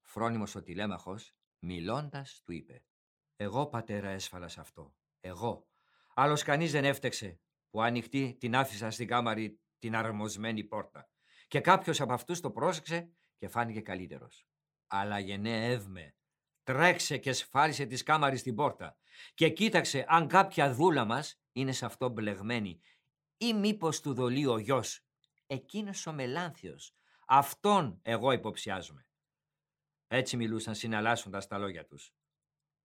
Φρόνιμος 0.00 0.54
ο 0.54 0.62
τηλέμαχος, 0.62 1.34
μιλώντας, 1.58 2.42
του 2.44 2.52
είπε: 2.52 2.84
Εγώ 3.36 3.66
πατέρα 3.66 4.08
έσφαλα 4.08 4.48
σε 4.48 4.60
αυτό. 4.60 4.94
Εγώ. 5.20 5.68
Άλλος 6.14 6.42
κανείς 6.42 6.72
δεν 6.72 6.84
έφτεξε 6.84 7.40
που 7.70 7.82
ανοιχτή 7.82 8.36
την 8.40 8.56
άφησα 8.56 8.90
στην 8.90 9.06
κάμαρη 9.06 9.60
την 9.78 9.96
αρμοσμένη 9.96 10.64
πόρτα. 10.64 11.10
Και 11.48 11.60
κάποιος 11.60 12.00
από 12.00 12.12
αυτούς 12.12 12.40
το 12.40 12.50
πρόσεξε 12.50 13.10
και 13.36 13.48
φάνηκε 13.48 13.80
καλύτερος. 13.80 14.46
Αλλά 14.86 15.18
γενναία 15.18 15.62
εύμε, 15.62 16.14
τρέξε 16.62 17.18
και 17.18 17.32
σφάρισε 17.32 17.84
τη 17.84 18.02
κάμαρη 18.02 18.36
στην 18.36 18.54
πόρτα 18.54 18.96
και 19.34 19.48
κοίταξε 19.48 20.04
αν 20.08 20.26
κάποια 20.26 20.72
δούλα 20.72 21.04
μας 21.04 21.40
είναι 21.52 21.72
σε 21.72 21.84
αυτό 21.84 22.08
μπλεγμένη 22.08 22.80
ή 23.36 23.54
μήπως 23.54 24.00
του 24.00 24.14
δολεί 24.14 24.46
ο 24.46 24.58
γιος. 24.58 25.04
Εκείνος 25.46 26.06
ο 26.06 26.12
Μελάνθιος. 26.12 26.94
Αυτόν 27.26 27.98
εγώ 28.02 28.32
υποψιάζομαι. 28.32 29.06
Έτσι 30.06 30.36
μιλούσαν 30.36 30.74
συναλλάσσοντας 30.74 31.46
τα 31.46 31.58
λόγια 31.58 31.86
τους. 31.86 32.14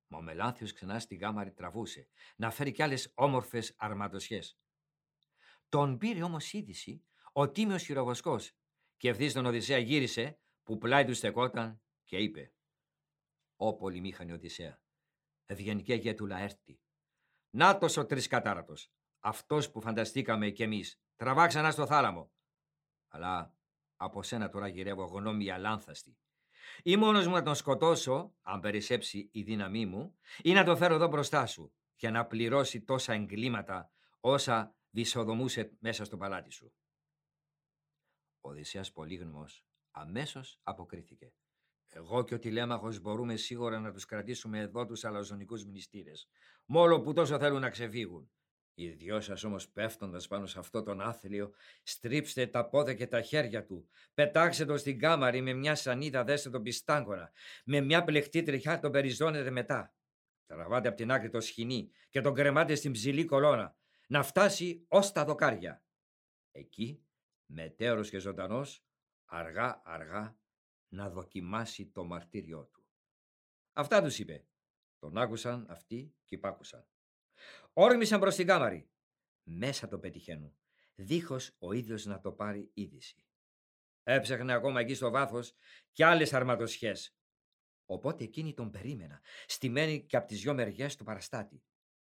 Μα 0.07 0.17
ο 0.17 0.21
Μελάνθιος 0.21 0.73
ξανά 0.73 0.99
στη 0.99 1.15
γάμαρη 1.15 1.51
τραβούσε, 1.51 2.07
να 2.35 2.51
φέρει 2.51 2.71
κι 2.71 2.83
άλλες 2.83 3.11
όμορφες 3.15 3.73
αρματοσιές. 3.77 4.57
Τον 5.69 5.97
πήρε 5.97 6.23
όμως 6.23 6.53
είδηση 6.53 7.03
ο 7.31 7.49
τίμιος 7.49 7.83
χειροβοσκός 7.83 8.51
και 8.97 9.09
ευθύς 9.09 9.33
τον 9.33 9.45
Οδυσσέα 9.45 9.77
γύρισε 9.77 10.39
που 10.63 10.77
πλάι 10.77 11.05
του 11.05 11.13
στεκόταν 11.13 11.81
και 12.03 12.17
είπε 12.17 12.53
Ω 13.55 13.75
πολυμήχανη 13.75 14.31
Οδυσσέα, 14.31 14.81
ευγενική 15.45 15.91
Αγία 15.91 16.15
του 16.15 16.25
Λαέρτη. 16.25 16.79
Νάτος 17.49 17.97
ο 17.97 18.05
τρισκατάρατος, 18.05 18.91
αυτός 19.19 19.71
που 19.71 19.81
φανταστήκαμε 19.81 20.49
κι 20.49 20.63
εμείς. 20.63 20.99
Τραβά 21.15 21.47
ξανά 21.47 21.71
στο 21.71 21.85
θάλαμο. 21.85 22.31
Αλλά 23.07 23.55
από 23.95 24.23
σένα 24.23 24.49
τώρα 24.49 24.67
γυρεύω 24.67 25.05
γνώμη 25.05 25.51
αλάνθαστη. 25.51 26.17
Ή 26.83 26.95
μόνος 26.95 27.27
μου 27.27 27.33
να 27.33 27.41
τον 27.41 27.55
σκοτώσω, 27.55 28.35
αν 28.41 28.59
περισσέψει 28.59 29.29
η 29.31 29.41
δύναμή 29.41 29.85
μου, 29.85 30.17
ή 30.41 30.53
να 30.53 30.63
το 30.63 30.75
φέρω 30.75 30.93
εδώ 30.93 31.07
μπροστά 31.07 31.45
σου, 31.45 31.73
για 31.95 32.11
να 32.11 32.25
πληρώσει 32.25 32.81
τόσα 32.81 33.13
εγκλήματα 33.13 33.91
όσα 34.19 34.75
δυσοδομούσε 34.95 35.75
μέσα 35.79 36.05
στο 36.05 36.17
παλάτι 36.17 36.51
σου. 36.51 36.73
Ο 38.41 38.49
Οδυσσέας 38.49 38.91
Πολύγνωμος 38.91 39.65
αμέσως 39.91 40.59
αποκρίθηκε. 40.63 41.33
Εγώ 41.89 42.23
και 42.23 42.33
ο 42.33 42.39
τηλέμαχος 42.39 42.99
μπορούμε 42.99 43.35
σίγουρα 43.35 43.79
να 43.79 43.91
τους 43.91 44.05
κρατήσουμε 44.05 44.59
εδώ 44.59 44.85
τους 44.85 45.05
αλαζονικούς 45.05 45.65
μνηστήρες. 45.65 46.27
Μόλο 46.65 47.01
που 47.01 47.13
τόσο 47.13 47.39
θέλουν 47.39 47.61
να 47.61 47.69
ξεφύγουν. 47.69 48.31
Οι 48.73 48.89
δυο 48.89 49.21
σας 49.21 49.43
όμως 49.43 49.69
πέφτοντας 49.69 50.27
πάνω 50.27 50.45
σε 50.45 50.59
αυτό 50.59 50.83
τον 50.83 51.01
άθλιο, 51.01 51.53
στρίψτε 51.83 52.47
τα 52.47 52.69
πόδια 52.69 52.93
και 52.93 53.07
τα 53.07 53.21
χέρια 53.21 53.65
του. 53.65 53.89
Πετάξτε 54.13 54.65
το 54.65 54.77
στην 54.77 54.99
κάμαρη 54.99 55.41
με 55.41 55.53
μια 55.53 55.75
σανίδα 55.75 56.23
δέστε 56.23 56.49
τον 56.49 56.61
πιστάγκονα. 56.61 57.31
Με 57.65 57.81
μια 57.81 58.03
πλεχτή 58.03 58.43
τριχιά 58.43 58.79
τον 58.79 58.91
περιζώνετε 58.91 59.49
μετά. 59.49 59.93
Τραβάτε 60.45 60.87
από 60.87 60.97
την 60.97 61.11
άκρη 61.11 61.29
το 61.29 61.39
σχοινί 61.39 61.91
και 62.09 62.21
τον 62.21 62.33
κρεμάτε 62.33 62.75
στην 62.75 62.91
ψηλή 62.91 63.25
κολόνα. 63.25 63.75
Να 64.07 64.23
φτάσει 64.23 64.85
ως 64.87 65.11
τα 65.11 65.25
δοκάρια. 65.25 65.83
Εκεί, 66.51 67.05
μετέρος 67.45 68.09
και 68.09 68.19
ζωντανός, 68.19 68.85
αργά 69.25 69.81
αργά 69.85 70.37
να 70.87 71.09
δοκιμάσει 71.09 71.87
το 71.87 72.03
μαρτύριό 72.03 72.65
του. 72.65 72.85
Αυτά 73.73 74.01
τους 74.01 74.19
είπε. 74.19 74.47
Τον 74.99 75.17
άκουσαν 75.17 75.65
αυτοί 75.69 76.15
και 76.25 76.35
υπάκουσαν. 76.35 76.87
Όρμησαν 77.73 78.19
προς 78.19 78.35
την 78.35 78.47
κάμαρη. 78.47 78.89
Μέσα 79.43 79.87
το 79.87 79.99
πετυχαίνουν, 79.99 80.57
δίχως 80.95 81.55
ο 81.59 81.71
ίδιος 81.73 82.05
να 82.05 82.19
το 82.19 82.31
πάρει 82.31 82.71
είδηση. 82.73 83.25
Έψαχνε 84.03 84.53
ακόμα 84.53 84.79
εκεί 84.79 84.93
στο 84.93 85.09
βάθος 85.09 85.53
και 85.91 86.05
άλλες 86.05 86.33
αρματοσχές. 86.33 87.17
Οπότε 87.85 88.23
εκείνη 88.23 88.53
τον 88.53 88.71
περίμενα, 88.71 89.21
στημένη 89.45 90.05
και 90.05 90.17
από 90.17 90.27
τις 90.27 90.41
δυο 90.41 90.53
μεριές 90.53 90.95
του 90.95 91.03
παραστάτη. 91.03 91.63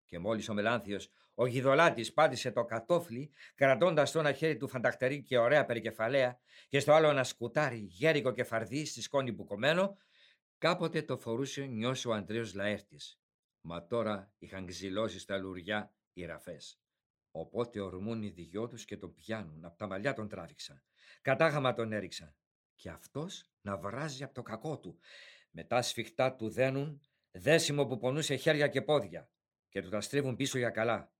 Και 0.06 0.20
μόλις 0.20 0.50
ο 0.50 0.54
Μελάνθιος, 0.54 1.12
ο 1.36 1.46
γιδολάτης, 1.46 2.14
πάτησε 2.14 2.52
το 2.52 2.66
κατόφλι, 2.66 3.32
κρατώντας 3.56 4.12
το 4.12 4.20
ένα 4.20 4.32
χέρι 4.34 4.58
του 4.58 4.68
φανταχτερή 4.68 5.24
και 5.24 5.38
ωραία 5.38 5.66
περικεφαλαία 5.66 6.40
και 6.70 6.80
στο 6.80 6.94
άλλο 6.94 7.10
ένα 7.10 7.24
σκουτάρι 7.24 7.78
γέρικο 7.78 8.32
και 8.32 8.44
φαρδί 8.44 8.86
στη 8.86 9.02
σκόνη 9.02 9.34
που 9.34 9.44
κομμένο, 9.44 9.98
κάποτε 10.58 11.02
το 11.02 11.18
φορούσε 11.18 11.66
νιώσο 11.66 12.10
ο 12.10 12.14
Αντρέος 12.14 12.54
Λαέρτης. 12.54 13.20
Μα 13.62 13.88
τώρα 13.88 14.32
είχαν 14.38 14.66
ξυλώσει 14.66 15.20
στα 15.20 15.38
λουριά 15.38 15.94
οι 16.14 16.26
ραφές. 16.26 16.80
Οπότε 17.32 17.80
ορμούν 17.80 18.24
οι 18.24 18.30
δυο 18.30 18.68
τους 18.68 18.86
και 18.86 18.98
τον 18.98 19.14
πιάνουν, 19.14 19.66
από 19.66 19.78
τα 19.78 19.88
μαλλιά 19.88 20.14
τον 20.14 20.28
τράβηξαν. 20.28 20.84
Κατάγαμα 21.22 21.74
τον 21.74 21.92
έριξαν. 21.92 22.36
Και 22.76 22.90
αυτός 22.90 23.52
να 23.62 23.78
βράζει 23.78 24.24
από 24.24 24.34
το 24.34 24.42
κακό 24.42 24.80
του. 24.80 25.00
Μετά 25.52 25.82
σφιχτά 25.82 26.36
του 26.36 26.50
δένουν 26.50 27.02
δέσιμο 27.32 27.86
που 27.86 27.98
πονούσε 27.98 28.36
χέρια 28.36 28.68
και 28.68 28.82
πόδια 28.82 29.30
και 29.70 29.82
του 29.82 29.90
τα 29.90 30.02
στρίβουν 30.02 30.36
πίσω 30.36 30.58
για 30.58 30.70
καλά. 30.70 31.15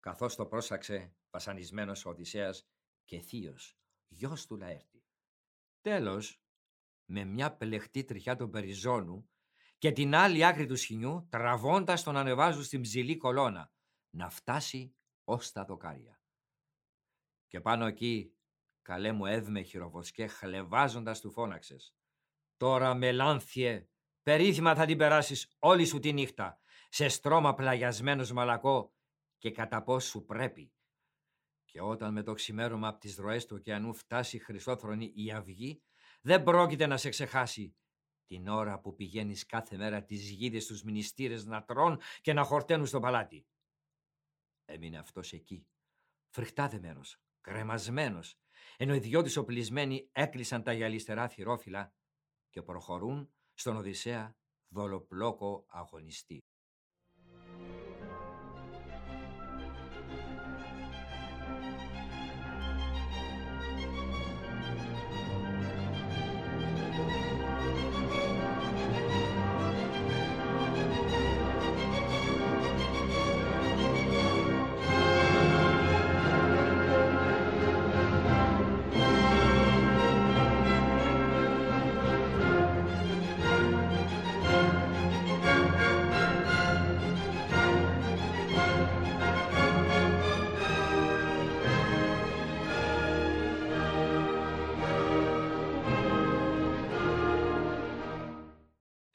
Καθώς 0.00 0.34
το 0.34 0.46
πρόσαξε 0.46 1.16
βασανισμένος 1.30 2.04
ο 2.04 2.10
Οδυσσέας 2.10 2.68
και 3.04 3.20
θείος, 3.20 3.78
γιος 4.08 4.46
του 4.46 4.56
Λαέρτη. 4.56 5.04
Τέλος, 5.80 6.42
με 7.04 7.24
μια 7.24 7.56
πελεχτή 7.56 8.04
τριχιά 8.04 8.36
των 8.36 8.50
περιζώνου 8.50 9.30
και 9.78 9.92
την 9.92 10.14
άλλη 10.14 10.44
άκρη 10.44 10.66
του 10.66 10.76
σχοινιού 10.76 11.26
τραβώντας 11.30 12.02
τον 12.02 12.16
ανεβάζουν 12.16 12.62
στην 12.62 12.80
ψηλή 12.80 13.16
κολόνα 13.16 13.72
να 14.10 14.30
φτάσει 14.30 14.96
ως 15.24 15.52
τα 15.52 15.64
δοκάρια. 15.64 16.22
Και 17.46 17.60
πάνω 17.60 17.86
εκεί, 17.86 18.36
καλέ 18.82 19.12
μου 19.12 19.26
έβμε 19.26 19.62
χειροβοσκέ, 19.62 20.26
χλεβάζοντας 20.26 21.20
του 21.20 21.30
φώναξες. 21.30 21.94
Τώρα 22.56 22.94
μελάνθιε, 22.94 23.88
περίθυμα 24.22 24.74
θα 24.74 24.86
την 24.86 24.98
περάσεις 24.98 25.56
όλη 25.58 25.86
σου 25.86 25.98
τη 25.98 26.12
νύχτα, 26.12 26.60
σε 26.88 27.08
στρώμα 27.08 27.54
πλαγιασμένος 27.54 28.32
μαλακό 28.32 28.97
και 29.38 29.50
κατά 29.50 29.82
πώς 29.82 30.04
σου 30.04 30.24
πρέπει. 30.24 30.72
Και 31.64 31.80
όταν 31.80 32.12
με 32.12 32.22
το 32.22 32.32
ξημέρωμα 32.32 32.88
από 32.88 32.98
τις 32.98 33.16
ροές 33.16 33.46
του 33.46 33.56
ωκεανού 33.58 33.94
φτάσει 33.94 34.38
χρυσόθρονη 34.38 35.12
η 35.14 35.32
αυγή, 35.32 35.82
δεν 36.20 36.42
πρόκειται 36.42 36.86
να 36.86 36.96
σε 36.96 37.08
ξεχάσει 37.08 37.76
την 38.26 38.48
ώρα 38.48 38.80
που 38.80 38.94
πηγαίνεις 38.94 39.46
κάθε 39.46 39.76
μέρα 39.76 40.04
τις 40.04 40.30
γίδες 40.30 40.66
τους 40.66 40.82
μνηστήρες 40.82 41.44
να 41.44 41.64
τρών 41.64 42.00
και 42.20 42.32
να 42.32 42.44
χορταίνουν 42.44 42.86
στο 42.86 43.00
παλάτι. 43.00 43.46
Έμεινε 44.64 44.98
αυτός 44.98 45.32
εκεί, 45.32 45.66
φρικτά 46.28 46.68
δεμένος, 46.68 47.20
κρεμασμένος, 47.40 48.38
ενώ 48.76 48.94
οι 48.94 48.98
δυο 48.98 49.22
τους 49.22 49.36
οπλισμένοι 49.36 50.08
έκλεισαν 50.12 50.62
τα 50.62 50.72
γυαλιστερά 50.72 51.28
θυρόφυλλα 51.28 51.94
και 52.50 52.62
προχωρούν 52.62 53.30
στον 53.54 53.76
Οδυσσέα 53.76 54.36
δολοπλόκο 54.68 55.64
αγωνιστή. 55.68 56.47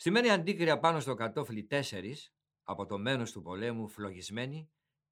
Στημένη 0.04 0.30
αντίκρια 0.30 0.80
πάνω 0.80 1.00
στο 1.00 1.14
κατόφλι 1.14 1.64
τέσσερις, 1.64 2.34
από 2.64 2.86
το 2.86 2.98
μένος 2.98 3.32
του 3.32 3.42
πολέμου 3.42 3.88
φλογισμένοι 3.88 4.72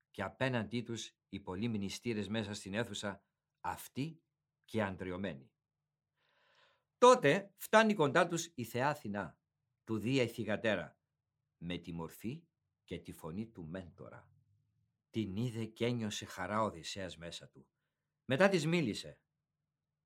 και 0.09 0.23
απέναντί 0.23 0.81
τους 0.81 1.15
οι 1.29 1.39
πολλοί 1.39 1.67
μνηστήρες 1.67 2.27
μέσα 2.27 2.53
στην 2.53 2.73
αίθουσα, 2.73 3.23
αυτοί 3.59 4.21
και 4.65 4.83
αντριωμένοι. 4.83 5.51
Τότε 6.97 7.53
φτάνει 7.57 7.93
κοντά 7.93 8.27
τους 8.27 8.51
η 8.55 8.63
Θεά 8.63 8.89
Αθηνά, 8.89 9.39
του 9.83 9.97
Δία 9.97 10.23
η 10.23 10.27
θυγατέρα, 10.27 10.97
με 11.57 11.77
τη 11.77 11.93
μορφή 11.93 12.43
και 12.83 12.99
τη 12.99 13.11
φωνή 13.11 13.47
του 13.47 13.65
μέντορα. 13.65 14.29
Την 15.09 15.35
είδε 15.35 15.65
και 15.65 15.85
ένιωσε 15.85 16.25
χαρά 16.25 16.61
ο 16.61 16.65
Οδυσσέας 16.65 17.17
μέσα 17.17 17.47
του. 17.47 17.67
Μετά 18.25 18.49
της 18.49 18.65
μίλησε. 18.65 19.19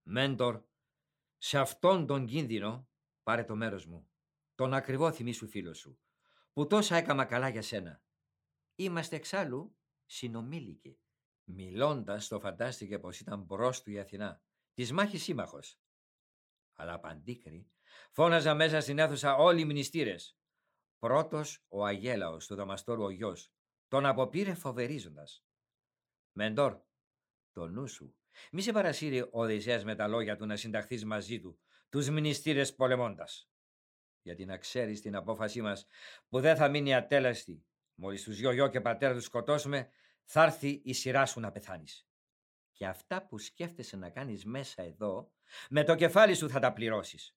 «Μέντορ, 0.03 0.63
σε 1.37 1.57
αυτόν 1.57 2.05
τον 2.05 2.25
κίνδυνο 2.25 2.87
πάρε 3.23 3.43
το 3.43 3.55
μέρος 3.55 3.85
μου 3.85 4.09
τον 4.55 4.73
ακριβό 4.73 5.11
θυμίσου 5.11 5.47
φίλο 5.47 5.73
σου, 5.73 5.99
που 6.53 6.67
τόσα 6.67 6.95
έκαμα 6.95 7.25
καλά 7.25 7.49
για 7.49 7.61
σένα. 7.61 8.03
Είμαστε 8.75 9.15
εξάλλου 9.15 9.77
συνομήλικοι. 10.05 10.99
Μιλώντας 11.43 12.27
το 12.27 12.39
φαντάστηκε 12.39 12.99
πως 12.99 13.19
ήταν 13.19 13.41
μπρος 13.41 13.81
του 13.81 13.91
η 13.91 13.99
Αθηνά, 13.99 14.43
της 14.73 14.91
μάχης 14.91 15.23
σύμμαχος. 15.23 15.79
Αλλά 16.73 16.99
παντίκρι 16.99 17.69
φώναζα 18.11 18.53
μέσα 18.53 18.81
στην 18.81 18.99
αίθουσα 18.99 19.35
όλοι 19.35 19.61
οι 19.61 19.65
μνηστήρες. 19.65 20.37
Πρώτος 20.99 21.65
ο 21.67 21.85
Αγέλαος 21.85 22.47
του 22.47 22.55
Δαμαστόρου 22.55 23.03
ο 23.03 23.09
γιος, 23.09 23.53
τον 23.87 24.05
αποπήρε 24.05 24.53
φοβερίζοντας. 24.53 25.45
Μεντόρ, 26.31 26.81
το 27.51 27.67
νου 27.67 27.87
σου, 27.87 28.15
μη 28.51 28.61
σε 28.61 28.71
παρασύρει 28.71 29.21
ο 29.21 29.29
Οδυσσέας 29.31 29.83
με 29.83 29.95
τα 29.95 30.07
λόγια 30.07 30.35
του 30.35 30.45
να 30.45 30.55
συνταχθείς 30.55 31.05
μαζί 31.05 31.39
του, 31.39 31.59
τους 31.89 32.09
μνηστήρες 32.09 32.75
πολεμώντας 32.75 33.49
γιατί 34.25 34.45
να 34.45 34.57
ξέρεις 34.57 35.01
την 35.01 35.15
απόφασή 35.15 35.61
μας 35.61 35.85
που 36.29 36.39
δεν 36.39 36.55
θα 36.55 36.69
μείνει 36.69 36.95
ατέλεστη. 36.95 37.65
Μόλις 37.95 38.23
τους 38.23 38.39
γιο 38.39 38.51
γιο 38.51 38.67
και 38.67 38.81
πατέρα 38.81 39.13
τους 39.13 39.23
σκοτώσουμε, 39.23 39.89
θα 40.23 40.43
έρθει 40.43 40.81
η 40.83 40.93
σειρά 40.93 41.25
σου 41.25 41.39
να 41.39 41.51
πεθάνεις. 41.51 42.07
Και 42.71 42.87
αυτά 42.87 43.27
που 43.27 43.37
σκέφτεσαι 43.37 43.97
να 43.97 44.09
κάνεις 44.09 44.45
μέσα 44.45 44.83
εδώ, 44.83 45.31
με 45.69 45.83
το 45.83 45.95
κεφάλι 45.95 46.35
σου 46.35 46.49
θα 46.49 46.59
τα 46.59 46.73
πληρώσεις. 46.73 47.35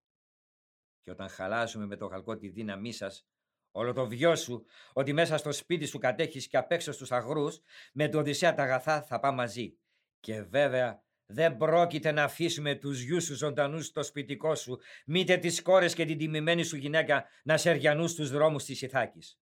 Και 1.01 1.11
όταν 1.11 1.29
χαλάσουμε 1.29 1.87
με 1.87 1.97
το 1.97 2.09
χαλκό 2.09 2.37
τη 2.37 2.49
δύναμή 2.49 2.93
σας, 2.93 3.27
όλο 3.71 3.93
το 3.93 4.07
βιό 4.07 4.37
σου, 4.37 4.65
ότι 4.93 5.13
μέσα 5.13 5.37
στο 5.37 5.53
σπίτι 5.53 5.87
σου 5.87 5.99
κατέχεις 5.99 6.49
και 6.49 6.57
απ' 6.57 6.73
έξω 6.73 6.93
στους 6.93 7.13
αγρούς, 7.13 7.61
με 7.93 8.09
το 8.09 8.19
Οδυσσέα 8.19 8.55
τα 8.55 8.63
αγαθά 8.63 9.03
θα 9.03 9.21
πάμε 9.21 9.37
μαζί. 9.37 9.79
Και 10.21 10.43
βέβαια 10.43 11.03
δεν 11.31 11.57
πρόκειται 11.57 12.13
να 12.13 12.23
αφήσουμε 12.25 12.75
τους 12.75 13.01
γιους 13.01 13.25
σου 13.25 13.35
ζωντανούς 13.35 13.87
στο 13.87 14.03
σπιτικό 14.03 14.55
σου, 14.55 14.79
μήτε 15.07 15.37
τις 15.37 15.63
κόρες 15.63 15.95
και 15.95 16.05
την 16.05 16.19
τιμημένη 16.19 16.63
σου 16.63 16.77
γυναίκα 16.77 17.29
να 17.45 17.57
σεριανούς 17.57 18.11
στους 18.11 18.31
δρόμους 18.31 18.65
της 18.65 18.83
Ιθάκης. 18.83 19.41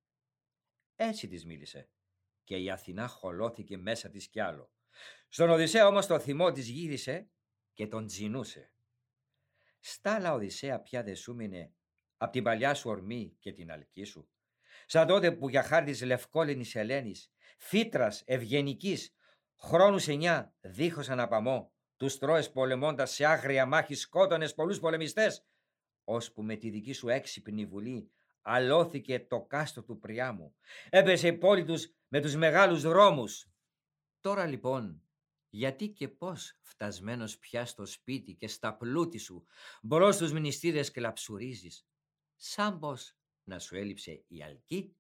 Έτσι 0.97 1.29
της 1.29 1.45
μίλησε 1.45 1.89
και 2.45 2.57
η 2.57 2.71
Αθηνά 2.71 3.09
χολώθηκε 3.09 3.77
μέσα 3.77 4.11
της 4.11 4.29
κι 4.29 4.41
άλλο. 4.41 4.71
Στον 5.29 5.51
Οδυσσέα 5.51 5.87
όμως 5.87 6.07
το 6.07 6.19
θυμό 6.19 6.53
της 6.53 6.69
γύρισε 6.69 7.29
και 7.75 7.87
τον 7.87 8.07
τζινούσε. 8.07 8.73
Στάλα 9.81 10.33
Οδυσσέα 10.33 10.81
πια 10.81 11.03
δεν 11.03 11.17
σου 11.17 11.35
μείνε 11.35 11.73
απ' 12.17 12.33
την 12.33 12.43
παλιά 12.43 12.75
σου 12.75 12.91
ορμή 12.91 13.37
και 13.41 13.53
την 13.53 13.71
αλκή 13.71 14.05
σου. 14.05 14.31
Σαν 14.87 15.07
τότε 15.07 15.33
που 15.33 15.49
για 15.49 15.63
χάρη 15.63 15.85
της 15.85 16.03
λευκόλενης 16.03 16.75
Ελένης, 16.75 17.33
φύτρας 17.59 18.23
ευγενικής, 18.27 19.15
χρόνους 19.57 20.09
εννιά 20.09 20.55
δίχως 20.61 21.09
αναπαμό, 21.09 21.76
τους 21.97 22.19
τρώες 22.19 22.51
πολεμώντας 22.51 23.11
σε 23.11 23.25
άγρια 23.25 23.67
μάχη 23.67 23.95
σκότωνες 23.95 24.55
πολλούς 24.55 24.81
πολεμιστές, 24.81 25.47
ώσπου 26.05 26.43
με 26.43 26.57
τη 26.57 26.71
δική 26.71 26.93
σου 26.93 27.09
έξυπνη 27.09 27.67
βουλή 27.67 28.11
αλώθηκε 28.47 29.21
το 29.21 29.43
κάστο 29.43 29.83
του 29.83 29.99
Πριάμου. 29.99 30.55
Έπεσε 30.89 31.29
η 31.29 31.33
πόλη 31.33 31.65
τους 31.65 31.95
με 32.09 32.21
τους 32.21 32.35
μεγάλους 32.35 32.83
δρόμους. 32.83 33.49
Τώρα 34.21 34.47
λοιπόν, 34.47 35.03
γιατί 35.51 35.89
και 35.89 36.09
πώς 36.09 36.59
φτασμένος 36.63 37.39
πια 37.39 37.67
στο 37.67 37.87
σπίτι 37.87 38.35
και 38.35 38.49
στα 38.49 38.77
πλούτη 38.77 39.19
σου, 39.19 39.47
μπρος 39.83 40.15
στους 40.15 40.33
μνηστήρες 40.33 40.91
κλαψουρίζεις, 40.91 41.87
σαν 42.37 42.79
πως 42.79 43.17
να 43.45 43.59
σου 43.59 43.77
έλειψε 43.77 44.25
η 44.27 44.43
αλκή; 44.43 44.97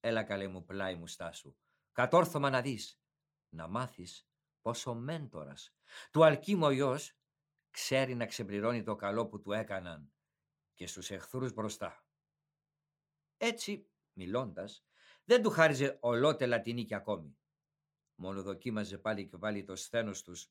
Έλα 0.00 0.22
καλέ 0.22 0.46
μου 0.46 0.64
πλάι 0.64 0.94
μου 0.94 1.06
στάσου, 1.06 1.56
κατόρθωμα 1.92 2.50
να 2.50 2.60
δεις, 2.60 3.00
να 3.48 3.68
μάθεις 3.68 4.27
πως 4.62 4.86
ο 4.86 4.94
μέντορας 4.94 5.74
του 6.10 6.24
Αλκίμου 6.24 6.68
ξέρει 7.70 8.14
να 8.14 8.26
ξεπληρώνει 8.26 8.82
το 8.82 8.96
καλό 8.96 9.26
που 9.26 9.40
του 9.40 9.52
έκαναν 9.52 10.12
και 10.74 10.86
στους 10.86 11.10
εχθρούς 11.10 11.52
μπροστά. 11.52 12.06
Έτσι, 13.36 13.90
μιλώντας, 14.12 14.84
δεν 15.24 15.42
του 15.42 15.50
χάριζε 15.50 15.98
ολότελα 16.00 16.60
την 16.60 16.74
νίκη 16.74 16.94
ακόμη. 16.94 17.38
Μόνο 18.14 18.42
δοκίμαζε 18.42 18.98
πάλι 18.98 19.26
και 19.26 19.38
πάλι 19.38 19.64
το 19.64 19.76
σθένος 19.76 20.22
τους 20.22 20.50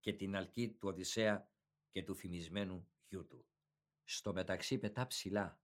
και 0.00 0.12
την 0.12 0.36
αλκή 0.36 0.68
του 0.68 0.88
Οδυσσέα 0.88 1.48
και 1.90 2.02
του 2.02 2.14
φημισμένου 2.14 2.88
γιού 3.08 3.26
του. 3.26 3.46
Στο 4.04 4.32
μεταξύ 4.32 4.78
πετά 4.78 5.06
ψηλά. 5.06 5.60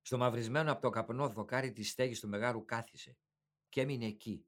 Στο 0.00 0.18
μαυρισμένο 0.18 0.72
από 0.72 0.80
το 0.80 0.90
καπνό 0.90 1.28
δοκάρι 1.28 1.72
της 1.72 1.90
στέγης 1.90 2.20
του 2.20 2.28
μεγάλου 2.28 2.64
κάθισε 2.64 3.18
και 3.68 3.80
έμεινε 3.80 4.06
εκεί, 4.06 4.46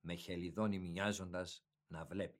με 0.00 0.14
χελιδόνι 0.14 0.78
μοιάζοντας 0.78 1.64
να 1.90 2.04
βλέπει. 2.04 2.38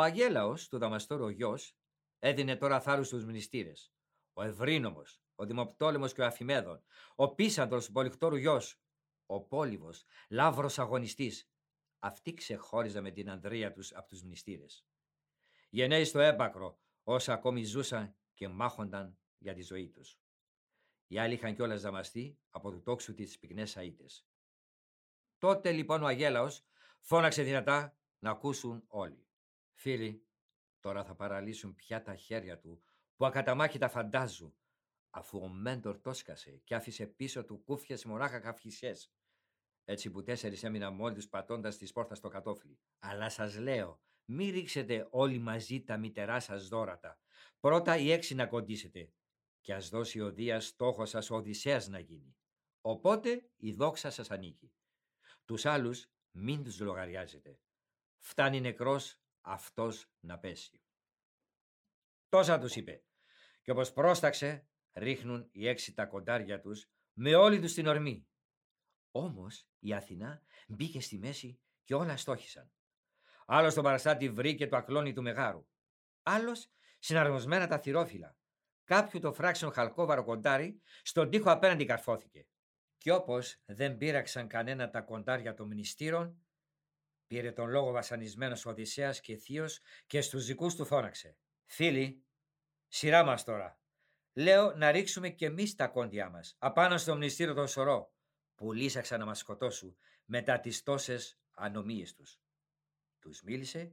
Ο 0.00 0.02
Αγέλαος, 0.02 0.68
του 0.68 0.78
Δαμαστόρου 0.78 1.24
ο 1.24 1.28
γιος, 1.28 1.76
έδινε 2.18 2.56
τώρα 2.56 2.80
θάρρους 2.80 3.06
στους 3.06 3.24
μνηστήρες. 3.24 3.92
Ο 4.32 4.42
Ευρύνομος, 4.42 5.22
ο 5.34 5.46
Δημοπτόλεμος 5.46 6.12
και 6.12 6.20
ο 6.20 6.26
Αφημέδων, 6.26 6.84
ο 7.14 7.34
Πίσανδρος 7.34 7.86
του 7.86 7.92
Πολυχτόρου 7.92 8.36
γιος, 8.36 8.80
ο 9.26 9.40
Πόλυβος, 9.40 10.04
Λαύρος 10.28 10.78
αγωνιστής. 10.78 11.50
Αυτοί 11.98 12.34
ξεχώριζαν 12.34 13.02
με 13.02 13.10
την 13.10 13.30
ανδρεία 13.30 13.72
τους 13.72 13.94
από 13.94 14.08
τους 14.08 14.22
μνηστήρες. 14.22 14.86
Γενναίοι 15.70 16.04
στο 16.04 16.20
έμπακρο, 16.20 16.80
όσα 17.02 17.32
ακόμη 17.32 17.64
ζούσαν 17.64 18.16
και 18.34 18.48
μάχονταν 18.48 19.18
για 19.38 19.54
τη 19.54 19.62
ζωή 19.62 19.88
τους. 19.88 20.20
Οι 21.06 21.18
άλλοι 21.18 21.34
είχαν 21.34 21.54
κιόλας 21.54 21.82
δαμαστεί 21.82 22.38
από 22.50 22.70
του 22.70 22.82
τόξου 22.82 23.14
τις 23.14 23.38
πυκνές 23.38 23.76
αίτες. 23.76 24.26
Τότε 25.38 25.72
λοιπόν 25.72 26.02
ο 26.02 26.06
Αγέλαος 26.06 26.64
φώναξε 27.00 27.42
δυνατά 27.42 27.98
να 28.18 28.30
ακούσουν 28.30 28.84
όλοι. 28.86 29.24
Φίλοι, 29.82 30.26
τώρα 30.80 31.04
θα 31.04 31.14
παραλύσουν 31.14 31.74
πια 31.74 32.02
τα 32.02 32.14
χέρια 32.14 32.58
του 32.58 32.82
που 33.16 33.26
ακαταμάχητα 33.26 33.88
φαντάζουν, 33.88 34.54
αφού 35.10 35.38
ο 35.42 35.48
Μέντορ 35.48 36.00
το 36.00 36.12
και 36.64 36.74
άφησε 36.74 37.06
πίσω 37.06 37.44
του 37.44 37.62
κούφιες 37.64 38.04
μονάχα 38.04 38.40
καυχησιές. 38.40 39.12
Έτσι 39.84 40.10
που 40.10 40.22
τέσσερις 40.22 40.62
έμειναν 40.62 40.94
μόλι 40.94 41.14
τους 41.14 41.28
πατώντας 41.28 41.76
τη 41.76 41.92
πόρτα 41.92 42.14
στο 42.14 42.28
κατόφλι. 42.28 42.78
Αλλά 42.98 43.28
σας 43.28 43.58
λέω, 43.58 44.00
μη 44.24 44.50
ρίξετε 44.50 45.08
όλοι 45.10 45.38
μαζί 45.38 45.84
τα 45.84 45.96
μητερά 45.96 46.40
σας 46.40 46.68
δόρατα. 46.68 47.18
Πρώτα 47.60 47.96
οι 47.96 48.10
έξι 48.10 48.34
να 48.34 48.46
κοντήσετε 48.46 49.12
και 49.60 49.74
ας 49.74 49.88
δώσει 49.88 50.20
ο 50.20 50.32
Δίας 50.32 50.66
στόχος 50.66 51.08
σας 51.08 51.30
ο 51.30 51.34
Οδυσσέας 51.34 51.88
να 51.88 51.98
γίνει. 51.98 52.36
Οπότε 52.80 53.50
η 53.56 53.72
δόξα 53.72 54.10
σας 54.10 54.30
ανήκει. 54.30 54.72
Τους 55.44 55.66
άλλους 55.66 56.10
μην 56.30 56.62
τους 56.62 56.80
λογαριάζετε. 56.80 57.60
Φτάνει 58.18 58.60
νεκρός 58.60 59.19
αυτός 59.40 60.10
να 60.20 60.38
πέσει. 60.38 60.80
Τόσα 62.28 62.58
τους 62.58 62.76
είπε. 62.76 63.02
Και 63.62 63.70
όπως 63.70 63.92
πρόσταξε, 63.92 64.66
ρίχνουν 64.92 65.48
οι 65.52 65.68
έξι 65.68 65.94
τα 65.94 66.06
κοντάρια 66.06 66.60
τους 66.60 66.90
με 67.12 67.34
όλη 67.34 67.60
τους 67.60 67.72
την 67.72 67.86
ορμή. 67.86 68.26
Όμως 69.10 69.66
η 69.78 69.94
Αθηνά 69.94 70.42
μπήκε 70.68 71.00
στη 71.00 71.18
μέση 71.18 71.60
και 71.84 71.94
όλα 71.94 72.16
στόχισαν. 72.16 72.72
Άλλος 73.46 73.74
τον 73.74 73.84
παραστάτη 73.84 74.30
βρήκε 74.30 74.66
το 74.66 74.76
ακλόνι 74.76 75.12
του 75.12 75.22
μεγάρου. 75.22 75.66
Άλλος 76.22 76.70
συναρμοσμένα 76.98 77.66
τα 77.66 77.78
θυρόφυλλα. 77.78 78.36
Κάποιου 78.84 79.20
το 79.20 79.32
φράξεων 79.32 79.72
χαλκόβαρο 79.72 80.24
κοντάρι 80.24 80.80
στον 81.02 81.30
τοίχο 81.30 81.50
απέναντι 81.50 81.84
καρφώθηκε. 81.84 82.46
Κι 82.98 83.10
όπως 83.10 83.62
δεν 83.64 83.96
πήραξαν 83.96 84.48
κανένα 84.48 84.90
τα 84.90 85.00
κοντάρια 85.00 85.54
των 85.54 85.66
μνηστήρων, 85.66 86.44
Πήρε 87.30 87.52
τον 87.52 87.68
λόγο 87.68 87.90
βασανισμένος 87.90 88.66
ο 88.66 88.70
Οδυσσέας 88.70 89.20
και 89.20 89.36
θείος 89.36 89.80
και 90.06 90.20
στους 90.20 90.46
δικούς 90.46 90.74
του 90.74 90.84
φώναξε. 90.84 91.36
Φίλοι, 91.66 92.24
σειρά 92.88 93.24
μας 93.24 93.44
τώρα. 93.44 93.80
Λέω 94.32 94.74
να 94.76 94.90
ρίξουμε 94.90 95.28
και 95.28 95.46
εμείς 95.46 95.74
τα 95.74 95.86
κόντια 95.86 96.30
μας, 96.30 96.56
απάνω 96.58 96.98
στο 96.98 97.16
μνηστήριο 97.16 97.54
των 97.54 97.68
σωρό, 97.68 98.12
που 98.54 98.72
λύσαξαν 98.72 99.18
να 99.18 99.24
μας 99.24 99.38
σκοτώσουν 99.38 99.96
μετά 100.24 100.60
τις 100.60 100.82
τόσες 100.82 101.38
ανομίες 101.54 102.14
τους. 102.14 102.40
Τους 103.20 103.42
μίλησε 103.42 103.92